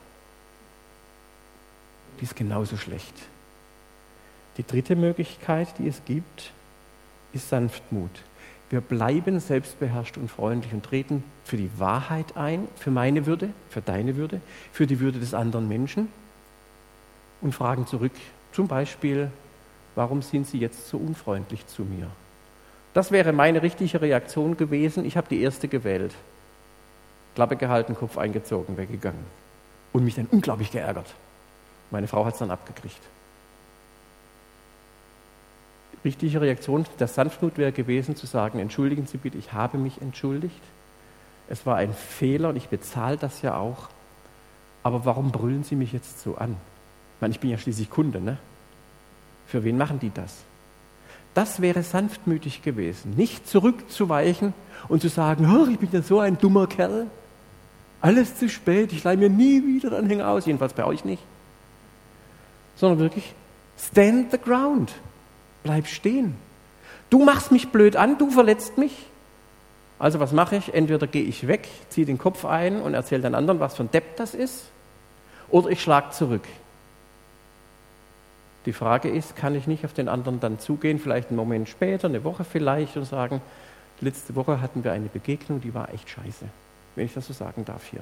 Die 2.19 2.23
ist 2.23 2.35
genauso 2.35 2.77
schlecht. 2.77 3.13
Die 4.57 4.65
dritte 4.65 4.95
Möglichkeit, 4.95 5.67
die 5.77 5.87
es 5.87 6.03
gibt, 6.05 6.51
ist 7.33 7.49
Sanftmut. 7.49 8.11
Wir 8.69 8.81
bleiben 8.81 9.39
selbstbeherrscht 9.39 10.17
und 10.17 10.29
freundlich 10.29 10.73
und 10.73 10.83
treten 10.83 11.23
für 11.43 11.57
die 11.57 11.71
Wahrheit 11.77 12.37
ein, 12.37 12.67
für 12.77 12.91
meine 12.91 13.25
Würde, 13.25 13.49
für 13.69 13.81
deine 13.81 14.15
Würde, 14.15 14.41
für 14.71 14.85
die 14.85 14.99
Würde 14.99 15.19
des 15.19 15.33
anderen 15.33 15.67
Menschen 15.67 16.07
und 17.41 17.53
fragen 17.53 17.87
zurück, 17.87 18.11
zum 18.51 18.67
Beispiel, 18.67 19.31
warum 19.95 20.21
sind 20.21 20.47
Sie 20.47 20.59
jetzt 20.59 20.89
so 20.89 20.97
unfreundlich 20.97 21.65
zu 21.67 21.83
mir? 21.83 22.07
Das 22.93 23.11
wäre 23.11 23.33
meine 23.33 23.61
richtige 23.61 24.01
Reaktion 24.01 24.57
gewesen. 24.57 25.05
Ich 25.05 25.15
habe 25.15 25.27
die 25.29 25.41
erste 25.41 25.67
gewählt. 25.67 26.13
Klappe 27.35 27.55
gehalten, 27.55 27.95
Kopf 27.95 28.17
eingezogen, 28.17 28.77
weggegangen. 28.77 29.23
Und 29.93 30.03
mich 30.03 30.15
dann 30.15 30.27
unglaublich 30.31 30.71
geärgert. 30.71 31.07
Meine 31.91 32.07
Frau 32.07 32.25
hat 32.25 32.33
es 32.33 32.39
dann 32.39 32.51
abgekriegt. 32.51 32.99
Richtige 36.03 36.41
Reaktion 36.41 36.85
der 36.99 37.07
Sanftmut 37.07 37.57
wäre 37.57 37.71
gewesen, 37.71 38.15
zu 38.15 38.25
sagen: 38.25 38.59
Entschuldigen 38.59 39.05
Sie 39.05 39.17
bitte, 39.17 39.37
ich 39.37 39.53
habe 39.53 39.77
mich 39.77 40.01
entschuldigt. 40.01 40.61
Es 41.49 41.65
war 41.65 41.77
ein 41.77 41.93
Fehler 41.93 42.49
und 42.49 42.55
ich 42.55 42.69
bezahle 42.69 43.17
das 43.17 43.41
ja 43.41 43.57
auch. 43.57 43.89
Aber 44.83 45.05
warum 45.05 45.31
brüllen 45.31 45.63
Sie 45.63 45.75
mich 45.75 45.91
jetzt 45.91 46.21
so 46.21 46.35
an? 46.35 46.55
Ich 47.19 47.21
meine, 47.21 47.33
ich 47.33 47.41
bin 47.41 47.49
ja 47.49 47.57
schließlich 47.57 47.89
Kunde, 47.89 48.21
ne? 48.21 48.37
Für 49.45 49.65
wen 49.65 49.77
machen 49.77 49.99
die 49.99 50.09
das? 50.09 50.37
Das 51.33 51.59
wäre 51.59 51.83
sanftmütig 51.83 52.61
gewesen, 52.61 53.15
nicht 53.17 53.45
zurückzuweichen 53.45 54.53
und 54.87 55.01
zu 55.01 55.09
sagen, 55.09 55.53
oh, 55.53 55.67
ich 55.69 55.77
bin 55.77 55.89
ja 55.91 56.01
so 56.01 56.21
ein 56.21 56.37
dummer 56.37 56.67
Kerl. 56.67 57.07
Alles 57.99 58.37
zu 58.37 58.47
spät, 58.47 58.93
ich 58.93 59.03
leihe 59.03 59.17
mir 59.17 59.29
nie 59.29 59.61
wieder 59.61 59.97
Anhänger 59.97 60.29
aus, 60.29 60.45
jedenfalls 60.45 60.71
bei 60.71 60.85
euch 60.85 61.03
nicht. 61.03 61.21
Sondern 62.77 62.99
wirklich, 62.99 63.33
stand 63.77 64.31
the 64.31 64.37
ground. 64.37 64.93
Bleib 65.63 65.87
stehen. 65.87 66.35
Du 67.09 67.25
machst 67.25 67.51
mich 67.51 67.67
blöd 67.67 67.97
an, 67.97 68.17
du 68.17 68.31
verletzt 68.31 68.77
mich. 68.77 68.93
Also 69.97 70.21
was 70.21 70.31
mache 70.31 70.55
ich? 70.55 70.73
Entweder 70.73 71.05
gehe 71.05 71.23
ich 71.23 71.47
weg, 71.47 71.67
ziehe 71.89 72.05
den 72.05 72.17
Kopf 72.17 72.45
ein 72.45 72.81
und 72.81 72.93
erzähle 72.93 73.23
den 73.23 73.35
anderen, 73.35 73.59
was 73.59 73.75
für 73.75 73.83
ein 73.83 73.91
Depp 73.91 74.15
das 74.15 74.33
ist, 74.33 74.63
oder 75.49 75.69
ich 75.69 75.81
schlage 75.81 76.11
zurück. 76.11 76.43
Die 78.69 78.73
Frage 78.73 79.09
ist, 79.09 79.35
kann 79.35 79.55
ich 79.55 79.65
nicht 79.65 79.83
auf 79.83 79.93
den 79.93 80.07
anderen 80.07 80.39
dann 80.39 80.59
zugehen, 80.59 80.99
vielleicht 80.99 81.29
einen 81.29 81.37
Moment 81.37 81.67
später, 81.67 82.07
eine 82.07 82.23
Woche 82.23 82.43
vielleicht, 82.43 82.95
und 82.97 83.05
sagen, 83.05 83.41
letzte 83.99 84.35
Woche 84.35 84.61
hatten 84.61 84.83
wir 84.83 84.91
eine 84.91 85.07
Begegnung, 85.07 85.59
die 85.59 85.73
war 85.73 85.91
echt 85.91 86.07
scheiße, 86.07 86.45
wenn 86.95 87.05
ich 87.07 87.15
das 87.15 87.25
so 87.25 87.33
sagen 87.33 87.65
darf 87.65 87.83
hier. 87.87 88.01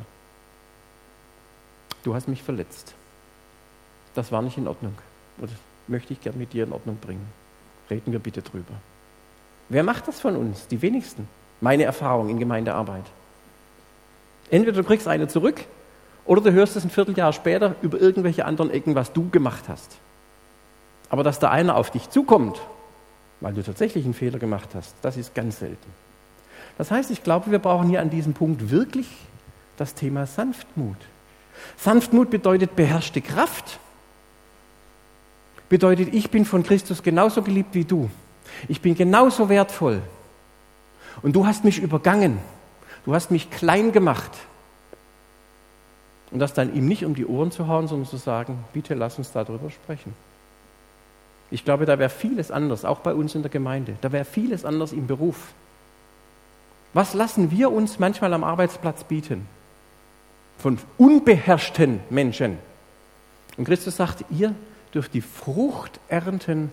Du 2.03 2.13
hast 2.13 2.27
mich 2.27 2.43
verletzt. 2.43 2.95
Das 4.13 4.33
war 4.33 4.41
nicht 4.41 4.57
in 4.57 4.67
Ordnung. 4.67 4.93
Und 5.37 5.49
das 5.49 5.57
möchte 5.87 6.11
ich 6.11 6.19
gern 6.19 6.37
mit 6.37 6.51
dir 6.51 6.65
in 6.65 6.73
Ordnung 6.73 6.97
bringen. 6.97 7.25
Reden 7.89 8.11
wir 8.11 8.19
bitte 8.19 8.41
drüber. 8.41 8.73
Wer 9.69 9.83
macht 9.83 10.09
das 10.09 10.19
von 10.19 10.35
uns? 10.35 10.67
Die 10.67 10.81
wenigsten. 10.81 11.29
Meine 11.61 11.85
Erfahrung 11.85 12.27
in 12.27 12.39
Gemeindearbeit. 12.39 13.05
Entweder 14.51 14.81
du 14.81 14.83
kriegst 14.85 15.07
eine 15.07 15.29
zurück 15.29 15.63
oder 16.25 16.41
du 16.41 16.51
hörst 16.51 16.75
es 16.75 16.83
ein 16.83 16.89
Vierteljahr 16.89 17.31
später 17.31 17.75
über 17.81 18.01
irgendwelche 18.01 18.43
anderen 18.43 18.69
Ecken, 18.69 18.95
was 18.95 19.13
du 19.13 19.29
gemacht 19.29 19.69
hast. 19.69 19.97
Aber 21.09 21.23
dass 21.23 21.39
da 21.39 21.49
einer 21.49 21.75
auf 21.75 21.91
dich 21.91 22.09
zukommt, 22.09 22.59
weil 23.39 23.53
du 23.53 23.63
tatsächlich 23.63 24.05
einen 24.05 24.13
Fehler 24.13 24.39
gemacht 24.39 24.69
hast, 24.73 24.95
das 25.01 25.17
ist 25.17 25.35
ganz 25.35 25.59
selten. 25.59 25.89
Das 26.77 26.91
heißt, 26.91 27.11
ich 27.11 27.23
glaube, 27.23 27.51
wir 27.51 27.59
brauchen 27.59 27.89
hier 27.89 28.01
an 28.01 28.09
diesem 28.09 28.33
Punkt 28.33 28.69
wirklich 28.69 29.07
das 29.77 29.93
Thema 29.93 30.25
Sanftmut. 30.25 30.97
Sanftmut 31.77 32.29
bedeutet 32.29 32.75
beherrschte 32.75 33.21
Kraft. 33.21 33.79
Bedeutet, 35.69 36.13
ich 36.13 36.29
bin 36.29 36.45
von 36.45 36.63
Christus 36.63 37.03
genauso 37.03 37.41
geliebt 37.41 37.73
wie 37.73 37.83
du. 37.83 38.09
Ich 38.67 38.81
bin 38.81 38.95
genauso 38.95 39.49
wertvoll. 39.49 40.01
Und 41.21 41.35
du 41.35 41.45
hast 41.45 41.63
mich 41.63 41.79
übergangen. 41.79 42.37
Du 43.05 43.13
hast 43.13 43.31
mich 43.31 43.49
klein 43.49 43.91
gemacht. 43.91 44.31
Und 46.31 46.39
das 46.39 46.53
dann 46.53 46.75
ihm 46.75 46.87
nicht 46.87 47.05
um 47.05 47.15
die 47.15 47.25
Ohren 47.25 47.51
zu 47.51 47.67
hauen, 47.67 47.87
sondern 47.87 48.07
zu 48.07 48.17
sagen, 48.17 48.63
bitte 48.73 48.93
lass 48.93 49.17
uns 49.17 49.31
darüber 49.31 49.69
sprechen. 49.71 50.13
Ich 51.49 51.63
glaube, 51.63 51.85
da 51.85 51.97
wäre 51.97 52.09
vieles 52.09 52.51
anders, 52.51 52.83
auch 52.83 52.99
bei 52.99 53.13
uns 53.13 53.35
in 53.35 53.41
der 53.41 53.51
Gemeinde. 53.51 53.95
Da 54.01 54.11
wäre 54.11 54.25
vieles 54.25 54.65
anders 54.65 54.91
im 54.91 55.07
Beruf. 55.07 55.53
Was 56.93 57.13
lassen 57.13 57.51
wir 57.51 57.71
uns 57.71 57.99
manchmal 57.99 58.33
am 58.33 58.43
Arbeitsplatz 58.43 59.03
bieten? 59.03 59.47
Von 60.57 60.77
unbeherrschten 60.97 61.99
Menschen. 62.09 62.57
Und 63.55 63.65
Christus 63.65 63.97
sagt, 63.97 64.25
ihr 64.29 64.55
dürft 64.93 65.13
die 65.13 65.21
Frucht 65.21 65.99
ernten, 66.09 66.71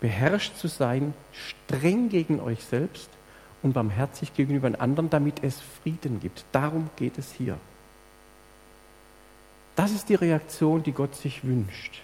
beherrscht 0.00 0.56
zu 0.56 0.68
sein, 0.68 1.14
streng 1.32 2.08
gegen 2.08 2.40
euch 2.40 2.64
selbst 2.64 3.10
und 3.62 3.74
barmherzig 3.74 4.34
gegenüber 4.34 4.68
den 4.68 4.80
anderen, 4.80 5.10
damit 5.10 5.44
es 5.44 5.60
Frieden 5.82 6.20
gibt. 6.20 6.44
Darum 6.52 6.88
geht 6.96 7.18
es 7.18 7.32
hier. 7.32 7.58
Das 9.76 9.92
ist 9.92 10.08
die 10.08 10.14
Reaktion, 10.14 10.82
die 10.82 10.92
Gott 10.92 11.14
sich 11.14 11.44
wünscht. 11.44 12.00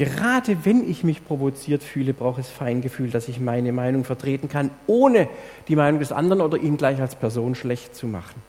Gerade 0.00 0.64
wenn 0.64 0.88
ich 0.88 1.04
mich 1.04 1.26
provoziert 1.26 1.82
fühle, 1.82 2.14
brauche 2.14 2.40
es 2.40 2.48
Feingefühl, 2.48 3.10
dass 3.10 3.28
ich 3.28 3.38
meine 3.38 3.70
Meinung 3.70 4.04
vertreten 4.04 4.48
kann, 4.48 4.70
ohne 4.86 5.28
die 5.68 5.76
Meinung 5.76 6.00
des 6.00 6.10
anderen 6.10 6.40
oder 6.40 6.56
ihn 6.56 6.78
gleich 6.78 7.02
als 7.02 7.16
Person 7.16 7.54
schlecht 7.54 7.94
zu 7.94 8.06
machen. 8.06 8.40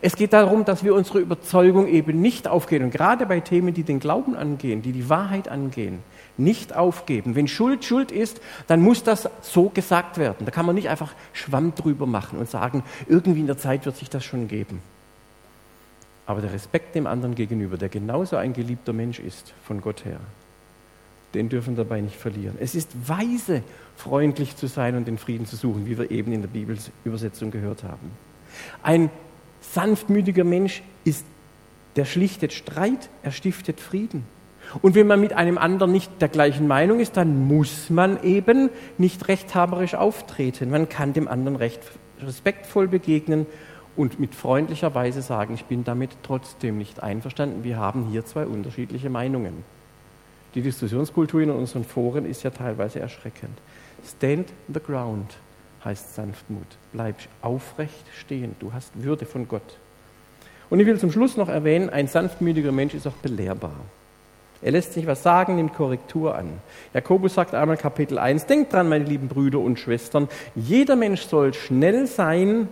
Es 0.00 0.16
geht 0.16 0.32
darum, 0.32 0.64
dass 0.64 0.82
wir 0.82 0.96
unsere 0.96 1.20
Überzeugung 1.20 1.86
eben 1.86 2.20
nicht 2.20 2.48
aufgeben 2.48 2.86
und 2.86 2.90
gerade 2.90 3.24
bei 3.26 3.38
Themen, 3.38 3.72
die 3.72 3.84
den 3.84 4.00
Glauben 4.00 4.34
angehen, 4.34 4.82
die 4.82 4.90
die 4.90 5.08
Wahrheit 5.08 5.48
angehen, 5.48 6.00
nicht 6.36 6.74
aufgeben. 6.74 7.36
Wenn 7.36 7.46
Schuld 7.46 7.84
Schuld 7.84 8.10
ist, 8.10 8.40
dann 8.66 8.82
muss 8.82 9.04
das 9.04 9.30
so 9.42 9.68
gesagt 9.68 10.18
werden. 10.18 10.44
Da 10.44 10.50
kann 10.50 10.66
man 10.66 10.74
nicht 10.74 10.88
einfach 10.88 11.12
Schwamm 11.32 11.72
drüber 11.76 12.06
machen 12.06 12.36
und 12.36 12.50
sagen, 12.50 12.82
irgendwie 13.06 13.38
in 13.38 13.46
der 13.46 13.58
Zeit 13.58 13.86
wird 13.86 13.96
sich 13.96 14.10
das 14.10 14.24
schon 14.24 14.48
geben. 14.48 14.82
Aber 16.26 16.40
der 16.40 16.52
Respekt 16.52 16.96
dem 16.96 17.06
anderen 17.06 17.36
gegenüber, 17.36 17.76
der 17.76 17.90
genauso 17.90 18.34
ein 18.34 18.54
geliebter 18.54 18.92
Mensch 18.92 19.20
ist 19.20 19.52
von 19.64 19.80
Gott 19.80 20.04
her, 20.04 20.18
den 21.34 21.48
dürfen 21.48 21.76
dabei 21.76 22.00
nicht 22.00 22.16
verlieren. 22.16 22.56
Es 22.60 22.74
ist 22.74 22.90
weise, 23.06 23.62
freundlich 23.96 24.56
zu 24.56 24.66
sein 24.66 24.96
und 24.96 25.06
den 25.06 25.18
Frieden 25.18 25.46
zu 25.46 25.56
suchen, 25.56 25.86
wie 25.86 25.98
wir 25.98 26.10
eben 26.10 26.32
in 26.32 26.42
der 26.42 26.48
Bibelübersetzung 26.48 27.50
gehört 27.50 27.84
haben. 27.84 28.10
Ein 28.82 29.10
sanftmütiger 29.60 30.44
Mensch 30.44 30.82
ist, 31.04 31.24
der 31.96 32.04
schlichtet 32.04 32.52
Streit, 32.52 33.08
er 33.22 33.32
stiftet 33.32 33.80
Frieden. 33.80 34.24
Und 34.82 34.94
wenn 34.94 35.06
man 35.06 35.20
mit 35.20 35.32
einem 35.32 35.58
anderen 35.58 35.92
nicht 35.92 36.10
der 36.20 36.28
gleichen 36.28 36.68
Meinung 36.68 37.00
ist, 37.00 37.16
dann 37.16 37.46
muss 37.46 37.90
man 37.90 38.22
eben 38.22 38.70
nicht 38.98 39.26
rechthaberisch 39.28 39.94
auftreten. 39.94 40.70
Man 40.70 40.88
kann 40.88 41.12
dem 41.12 41.26
anderen 41.26 41.56
recht 41.56 41.80
respektvoll 42.22 42.86
begegnen 42.86 43.46
und 43.96 44.20
mit 44.20 44.34
freundlicher 44.34 44.94
Weise 44.94 45.22
sagen, 45.22 45.54
ich 45.54 45.64
bin 45.64 45.84
damit 45.84 46.10
trotzdem 46.22 46.78
nicht 46.78 47.02
einverstanden. 47.02 47.64
Wir 47.64 47.78
haben 47.78 48.06
hier 48.10 48.24
zwei 48.24 48.46
unterschiedliche 48.46 49.10
Meinungen. 49.10 49.64
Die 50.54 50.62
Diskussionskultur 50.62 51.40
in 51.40 51.50
unseren 51.50 51.84
Foren 51.84 52.26
ist 52.26 52.42
ja 52.42 52.50
teilweise 52.50 53.00
erschreckend. 53.00 53.56
Stand 54.04 54.48
the 54.72 54.80
ground 54.80 55.36
heißt 55.84 56.14
Sanftmut. 56.14 56.66
Bleib 56.92 57.16
aufrecht 57.42 58.04
stehen. 58.18 58.56
Du 58.58 58.72
hast 58.72 58.90
Würde 59.02 59.26
von 59.26 59.46
Gott. 59.48 59.78
Und 60.68 60.80
ich 60.80 60.86
will 60.86 60.98
zum 60.98 61.10
Schluss 61.10 61.36
noch 61.36 61.48
erwähnen, 61.48 61.90
ein 61.90 62.06
sanftmütiger 62.06 62.72
Mensch 62.72 62.94
ist 62.94 63.06
auch 63.06 63.12
belehrbar. 63.14 63.74
Er 64.62 64.72
lässt 64.72 64.92
sich 64.92 65.06
was 65.06 65.22
sagen, 65.22 65.56
nimmt 65.56 65.74
Korrektur 65.74 66.36
an. 66.36 66.52
Jakobus 66.92 67.34
sagt 67.34 67.54
einmal 67.54 67.76
Kapitel 67.76 68.18
1, 68.18 68.46
denkt 68.46 68.72
dran, 68.72 68.88
meine 68.88 69.04
lieben 69.04 69.28
Brüder 69.28 69.58
und 69.58 69.78
Schwestern, 69.78 70.28
jeder 70.54 70.96
Mensch 70.96 71.22
soll 71.22 71.54
schnell 71.54 72.06
sein 72.06 72.68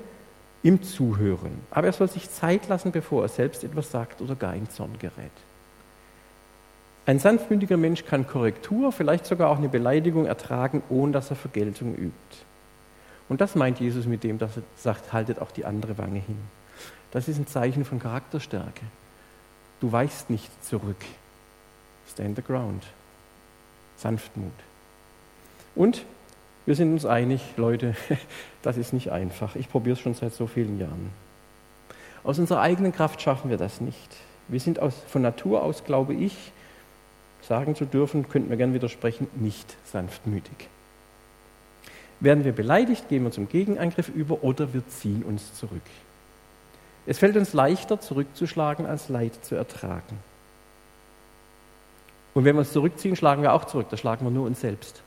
im 0.62 0.82
Zuhören, 0.82 1.52
aber 1.70 1.86
er 1.86 1.92
soll 1.92 2.08
sich 2.08 2.30
Zeit 2.30 2.68
lassen, 2.68 2.92
bevor 2.92 3.22
er 3.22 3.28
selbst 3.28 3.64
etwas 3.64 3.90
sagt 3.90 4.20
oder 4.20 4.34
gar 4.34 4.54
in 4.54 4.68
Zorn 4.68 4.98
gerät. 4.98 5.30
Ein 7.08 7.20
sanftmütiger 7.20 7.78
Mensch 7.78 8.04
kann 8.04 8.26
Korrektur, 8.26 8.92
vielleicht 8.92 9.24
sogar 9.24 9.48
auch 9.48 9.56
eine 9.56 9.70
Beleidigung 9.70 10.26
ertragen, 10.26 10.82
ohne 10.90 11.12
dass 11.12 11.30
er 11.30 11.36
Vergeltung 11.36 11.94
übt. 11.94 12.12
Und 13.30 13.40
das 13.40 13.54
meint 13.54 13.80
Jesus 13.80 14.04
mit 14.04 14.24
dem, 14.24 14.36
dass 14.36 14.58
er 14.58 14.62
sagt, 14.76 15.10
haltet 15.14 15.38
auch 15.38 15.50
die 15.50 15.64
andere 15.64 15.96
Wange 15.96 16.18
hin. 16.18 16.36
Das 17.10 17.26
ist 17.26 17.38
ein 17.38 17.46
Zeichen 17.46 17.86
von 17.86 17.98
Charakterstärke. 17.98 18.82
Du 19.80 19.90
weichst 19.90 20.28
nicht 20.28 20.50
zurück. 20.62 21.02
Stand 22.12 22.36
the 22.36 22.42
ground. 22.42 22.84
Sanftmut. 23.96 24.52
Und 25.74 26.04
wir 26.66 26.74
sind 26.74 26.92
uns 26.92 27.06
einig, 27.06 27.40
Leute, 27.56 27.96
das 28.62 28.76
ist 28.76 28.92
nicht 28.92 29.12
einfach. 29.12 29.56
Ich 29.56 29.70
probiere 29.70 29.94
es 29.94 30.00
schon 30.00 30.12
seit 30.12 30.34
so 30.34 30.46
vielen 30.46 30.78
Jahren. 30.78 31.08
Aus 32.22 32.38
unserer 32.38 32.60
eigenen 32.60 32.92
Kraft 32.92 33.22
schaffen 33.22 33.48
wir 33.48 33.56
das 33.56 33.80
nicht. 33.80 34.14
Wir 34.48 34.60
sind 34.60 34.78
aus, 34.78 34.92
von 35.08 35.22
Natur 35.22 35.62
aus, 35.62 35.84
glaube 35.84 36.12
ich, 36.12 36.52
sagen 37.48 37.74
zu 37.74 37.86
dürfen, 37.86 38.28
könnten 38.28 38.50
wir 38.50 38.58
gern 38.58 38.74
widersprechen, 38.74 39.26
nicht 39.34 39.76
sanftmütig. 39.86 40.68
Werden 42.20 42.44
wir 42.44 42.52
beleidigt, 42.52 43.08
gehen 43.08 43.24
wir 43.24 43.30
zum 43.30 43.48
Gegenangriff 43.48 44.08
über 44.08 44.44
oder 44.44 44.74
wir 44.74 44.86
ziehen 44.88 45.22
uns 45.22 45.54
zurück. 45.54 45.82
Es 47.06 47.18
fällt 47.18 47.36
uns 47.36 47.54
leichter, 47.54 48.00
zurückzuschlagen, 48.00 48.84
als 48.84 49.08
Leid 49.08 49.32
zu 49.44 49.54
ertragen. 49.54 50.18
Und 52.34 52.44
wenn 52.44 52.54
wir 52.54 52.60
uns 52.60 52.72
zurückziehen, 52.72 53.16
schlagen 53.16 53.42
wir 53.42 53.54
auch 53.54 53.64
zurück. 53.64 53.86
Da 53.90 53.96
schlagen 53.96 54.26
wir 54.26 54.30
nur 54.30 54.46
uns 54.46 54.60
selbst. 54.60 55.00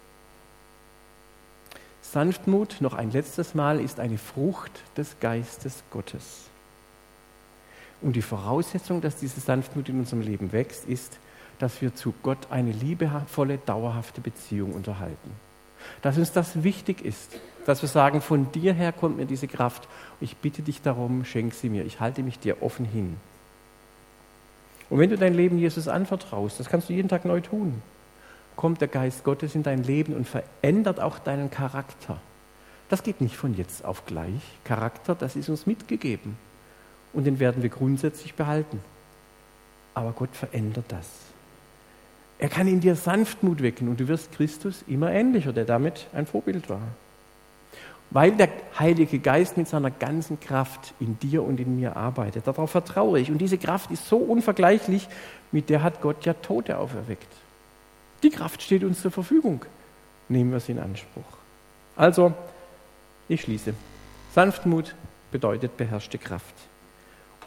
Sanftmut, 2.02 2.78
noch 2.80 2.94
ein 2.94 3.12
letztes 3.12 3.54
Mal, 3.54 3.80
ist 3.80 4.00
eine 4.00 4.18
Frucht 4.18 4.72
des 4.98 5.20
Geistes 5.20 5.84
Gottes. 5.92 6.46
Und 8.02 8.16
die 8.16 8.24
Voraussetzung, 8.24 9.00
dass 9.00 9.18
diese 9.18 9.40
Sanftmut 9.40 9.88
in 9.88 10.00
unserem 10.00 10.22
Leben 10.22 10.52
wächst, 10.52 10.86
ist, 10.86 11.20
dass 11.62 11.82
wir 11.82 11.96
zu 11.96 12.14
Gott 12.24 12.38
eine 12.50 12.72
liebevolle, 12.72 13.58
dauerhafte 13.58 14.22
Beziehung 14.22 14.74
unterhalten. 14.74 15.32
Dass 16.02 16.18
uns 16.18 16.32
das 16.32 16.64
wichtig 16.64 17.04
ist, 17.04 17.40
dass 17.66 17.82
wir 17.82 17.90
sagen, 17.90 18.22
von 18.22 18.52
dir 18.52 18.74
her 18.74 18.92
kommt 18.92 19.18
mir 19.18 19.26
diese 19.26 19.48
Kraft. 19.48 19.88
Ich 20.20 20.38
bitte 20.38 20.62
dich 20.62 20.82
darum, 20.82 21.26
schenk 21.26 21.54
sie 21.54 21.70
mir. 21.70 21.86
Ich 21.86 22.00
halte 22.00 22.24
mich 22.24 22.40
dir 22.40 22.64
offen 22.64 22.86
hin. 22.86 23.18
Und 24.90 25.00
wenn 25.00 25.10
du 25.10 25.18
dein 25.18 25.34
Leben 25.34 25.58
Jesus 25.58 25.88
anvertraust, 25.88 26.60
das 26.60 26.70
kannst 26.70 26.90
du 26.90 26.94
jeden 26.94 27.08
Tag 27.08 27.24
neu 27.24 27.40
tun, 27.40 27.82
kommt 28.56 28.82
der 28.82 28.88
Geist 28.88 29.24
Gottes 29.24 29.56
in 29.56 29.64
dein 29.64 29.84
Leben 29.84 30.16
und 30.16 30.28
verändert 30.28 31.00
auch 31.00 31.20
deinen 31.20 31.50
Charakter. 31.50 32.20
Das 32.90 33.04
geht 33.04 33.22
nicht 33.22 33.38
von 33.38 33.56
jetzt 33.56 33.86
auf 33.86 34.06
gleich. 34.06 34.42
Charakter, 34.66 35.16
das 35.16 35.36
ist 35.36 35.48
uns 35.48 35.66
mitgegeben. 35.66 36.38
Und 37.14 37.26
den 37.26 37.40
werden 37.40 37.64
wir 37.64 37.70
grundsätzlich 37.70 38.34
behalten. 38.34 38.82
Aber 39.94 40.12
Gott 40.12 40.36
verändert 40.36 40.86
das. 40.90 41.08
Er 42.42 42.50
kann 42.50 42.68
in 42.68 42.80
dir 42.80 42.96
Sanftmut 42.96 43.62
wecken 43.62 43.88
und 43.88 44.00
du 44.00 44.08
wirst 44.08 44.32
Christus 44.32 44.84
immer 44.88 45.12
ähnlicher, 45.12 45.54
der 45.54 45.64
damit 45.64 46.08
ein 46.12 46.26
Vorbild 46.26 46.70
war. 46.70 46.82
Weil 48.10 48.32
der 48.32 48.50
Heilige 48.80 49.20
Geist 49.20 49.58
mit 49.58 49.68
seiner 49.68 49.92
ganzen 49.92 50.40
Kraft 50.40 50.96
in 51.00 51.20
dir 51.20 51.44
und 51.44 51.60
in 51.60 51.80
mir 51.80 51.96
arbeitet. 51.96 52.48
Darauf 52.48 52.72
vertraue 52.72 53.20
ich. 53.20 53.30
Und 53.30 53.38
diese 53.38 53.60
Kraft 53.60 53.92
ist 53.92 54.10
so 54.10 54.18
unvergleichlich, 54.18 55.08
mit 55.52 55.70
der 55.70 55.84
hat 55.84 56.02
Gott 56.02 56.26
ja 56.26 56.34
Tote 56.34 56.80
auferweckt. 56.80 57.32
Die 58.24 58.32
Kraft 58.32 58.64
steht 58.64 58.84
uns 58.84 59.02
zur 59.02 59.12
Verfügung. 59.12 59.64
Nehmen 60.28 60.52
wir 60.52 60.60
sie 60.60 60.72
in 60.72 60.80
Anspruch. 60.80 61.24
Also, 61.96 62.34
ich 63.30 63.42
schließe. 63.42 63.76
Sanftmut 64.34 64.96
bedeutet 65.32 65.78
beherrschte 65.78 66.18
Kraft. 66.18 66.56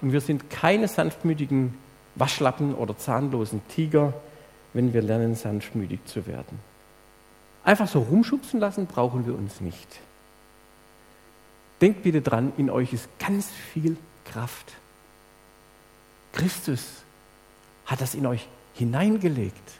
Und 0.00 0.12
wir 0.12 0.20
sind 0.20 0.50
keine 0.50 0.86
sanftmütigen 0.86 1.74
Waschlappen 2.14 2.76
oder 2.76 2.96
zahnlosen 2.96 3.60
Tiger, 3.68 4.14
wenn 4.74 4.92
wir 4.92 5.00
lernen, 5.00 5.34
sanftmütig 5.34 6.04
zu 6.04 6.26
werden. 6.26 6.58
Einfach 7.64 7.88
so 7.88 8.00
rumschubsen 8.00 8.60
lassen 8.60 8.86
brauchen 8.86 9.26
wir 9.26 9.34
uns 9.34 9.60
nicht. 9.60 9.88
Denkt 11.80 12.02
bitte 12.02 12.20
dran, 12.20 12.52
in 12.58 12.68
euch 12.68 12.92
ist 12.92 13.08
ganz 13.18 13.50
viel 13.50 13.96
Kraft. 14.24 14.72
Christus 16.32 17.02
hat 17.86 18.00
das 18.00 18.14
in 18.14 18.26
euch 18.26 18.46
hineingelegt. 18.74 19.72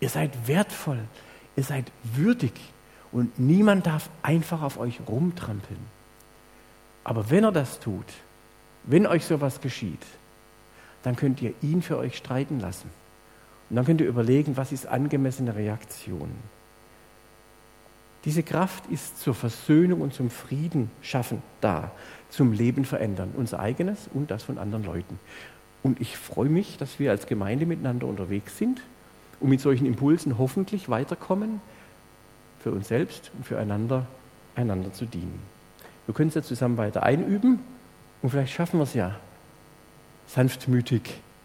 Ihr 0.00 0.08
seid 0.08 0.48
wertvoll, 0.48 1.00
ihr 1.56 1.62
seid 1.62 1.90
würdig 2.02 2.52
und 3.12 3.38
niemand 3.38 3.86
darf 3.86 4.10
einfach 4.22 4.62
auf 4.62 4.78
euch 4.78 5.00
rumtrampeln. 5.06 5.80
Aber 7.04 7.30
wenn 7.30 7.44
er 7.44 7.52
das 7.52 7.78
tut, 7.78 8.06
wenn 8.84 9.06
euch 9.06 9.24
sowas 9.24 9.60
geschieht, 9.60 10.04
dann 11.02 11.16
könnt 11.16 11.40
ihr 11.42 11.52
ihn 11.62 11.82
für 11.82 11.98
euch 11.98 12.16
streiten 12.16 12.60
lassen. 12.60 12.90
Und 13.70 13.76
dann 13.76 13.84
könnt 13.84 14.00
ihr 14.00 14.08
überlegen, 14.08 14.56
was 14.56 14.72
ist 14.72 14.86
angemessene 14.86 15.56
Reaktion. 15.56 16.30
Diese 18.24 18.42
Kraft 18.42 18.86
ist 18.90 19.20
zur 19.20 19.34
Versöhnung 19.34 20.00
und 20.00 20.14
zum 20.14 20.30
Frieden 20.30 20.90
schaffen 21.02 21.42
da, 21.60 21.90
zum 22.30 22.52
Leben 22.52 22.84
verändern, 22.84 23.32
unser 23.36 23.60
eigenes 23.60 24.08
und 24.12 24.30
das 24.30 24.42
von 24.42 24.58
anderen 24.58 24.84
Leuten. 24.84 25.18
Und 25.82 26.00
ich 26.00 26.16
freue 26.16 26.48
mich, 26.48 26.78
dass 26.78 26.98
wir 26.98 27.10
als 27.10 27.26
Gemeinde 27.26 27.66
miteinander 27.66 28.06
unterwegs 28.06 28.56
sind 28.56 28.80
und 29.40 29.50
mit 29.50 29.60
solchen 29.60 29.86
Impulsen 29.86 30.38
hoffentlich 30.38 30.88
weiterkommen, 30.88 31.60
für 32.60 32.72
uns 32.72 32.88
selbst 32.88 33.30
und 33.36 33.44
füreinander 33.46 34.06
einander 34.56 34.90
zu 34.92 35.04
dienen. 35.04 35.38
Wir 36.06 36.14
können 36.14 36.28
es 36.28 36.34
ja 36.34 36.42
zusammen 36.42 36.78
weiter 36.78 37.02
einüben 37.02 37.60
und 38.22 38.30
vielleicht 38.30 38.54
schaffen 38.54 38.78
wir 38.78 38.84
es 38.84 38.94
ja, 38.94 39.16
sanftmütig 40.28 41.02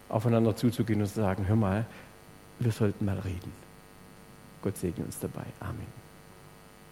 aufeinander 0.08 0.56
zuzugehen 0.56 1.02
und 1.02 1.08
zu 1.08 1.20
sagen, 1.20 1.46
hör 1.46 1.56
mal, 1.56 1.84
wir 2.60 2.72
sollten 2.72 3.04
mal 3.04 3.18
reden. 3.18 3.52
Gott 4.62 4.76
segne 4.76 5.04
uns 5.04 5.18
dabei. 5.18 5.46
Amen. 5.60 5.99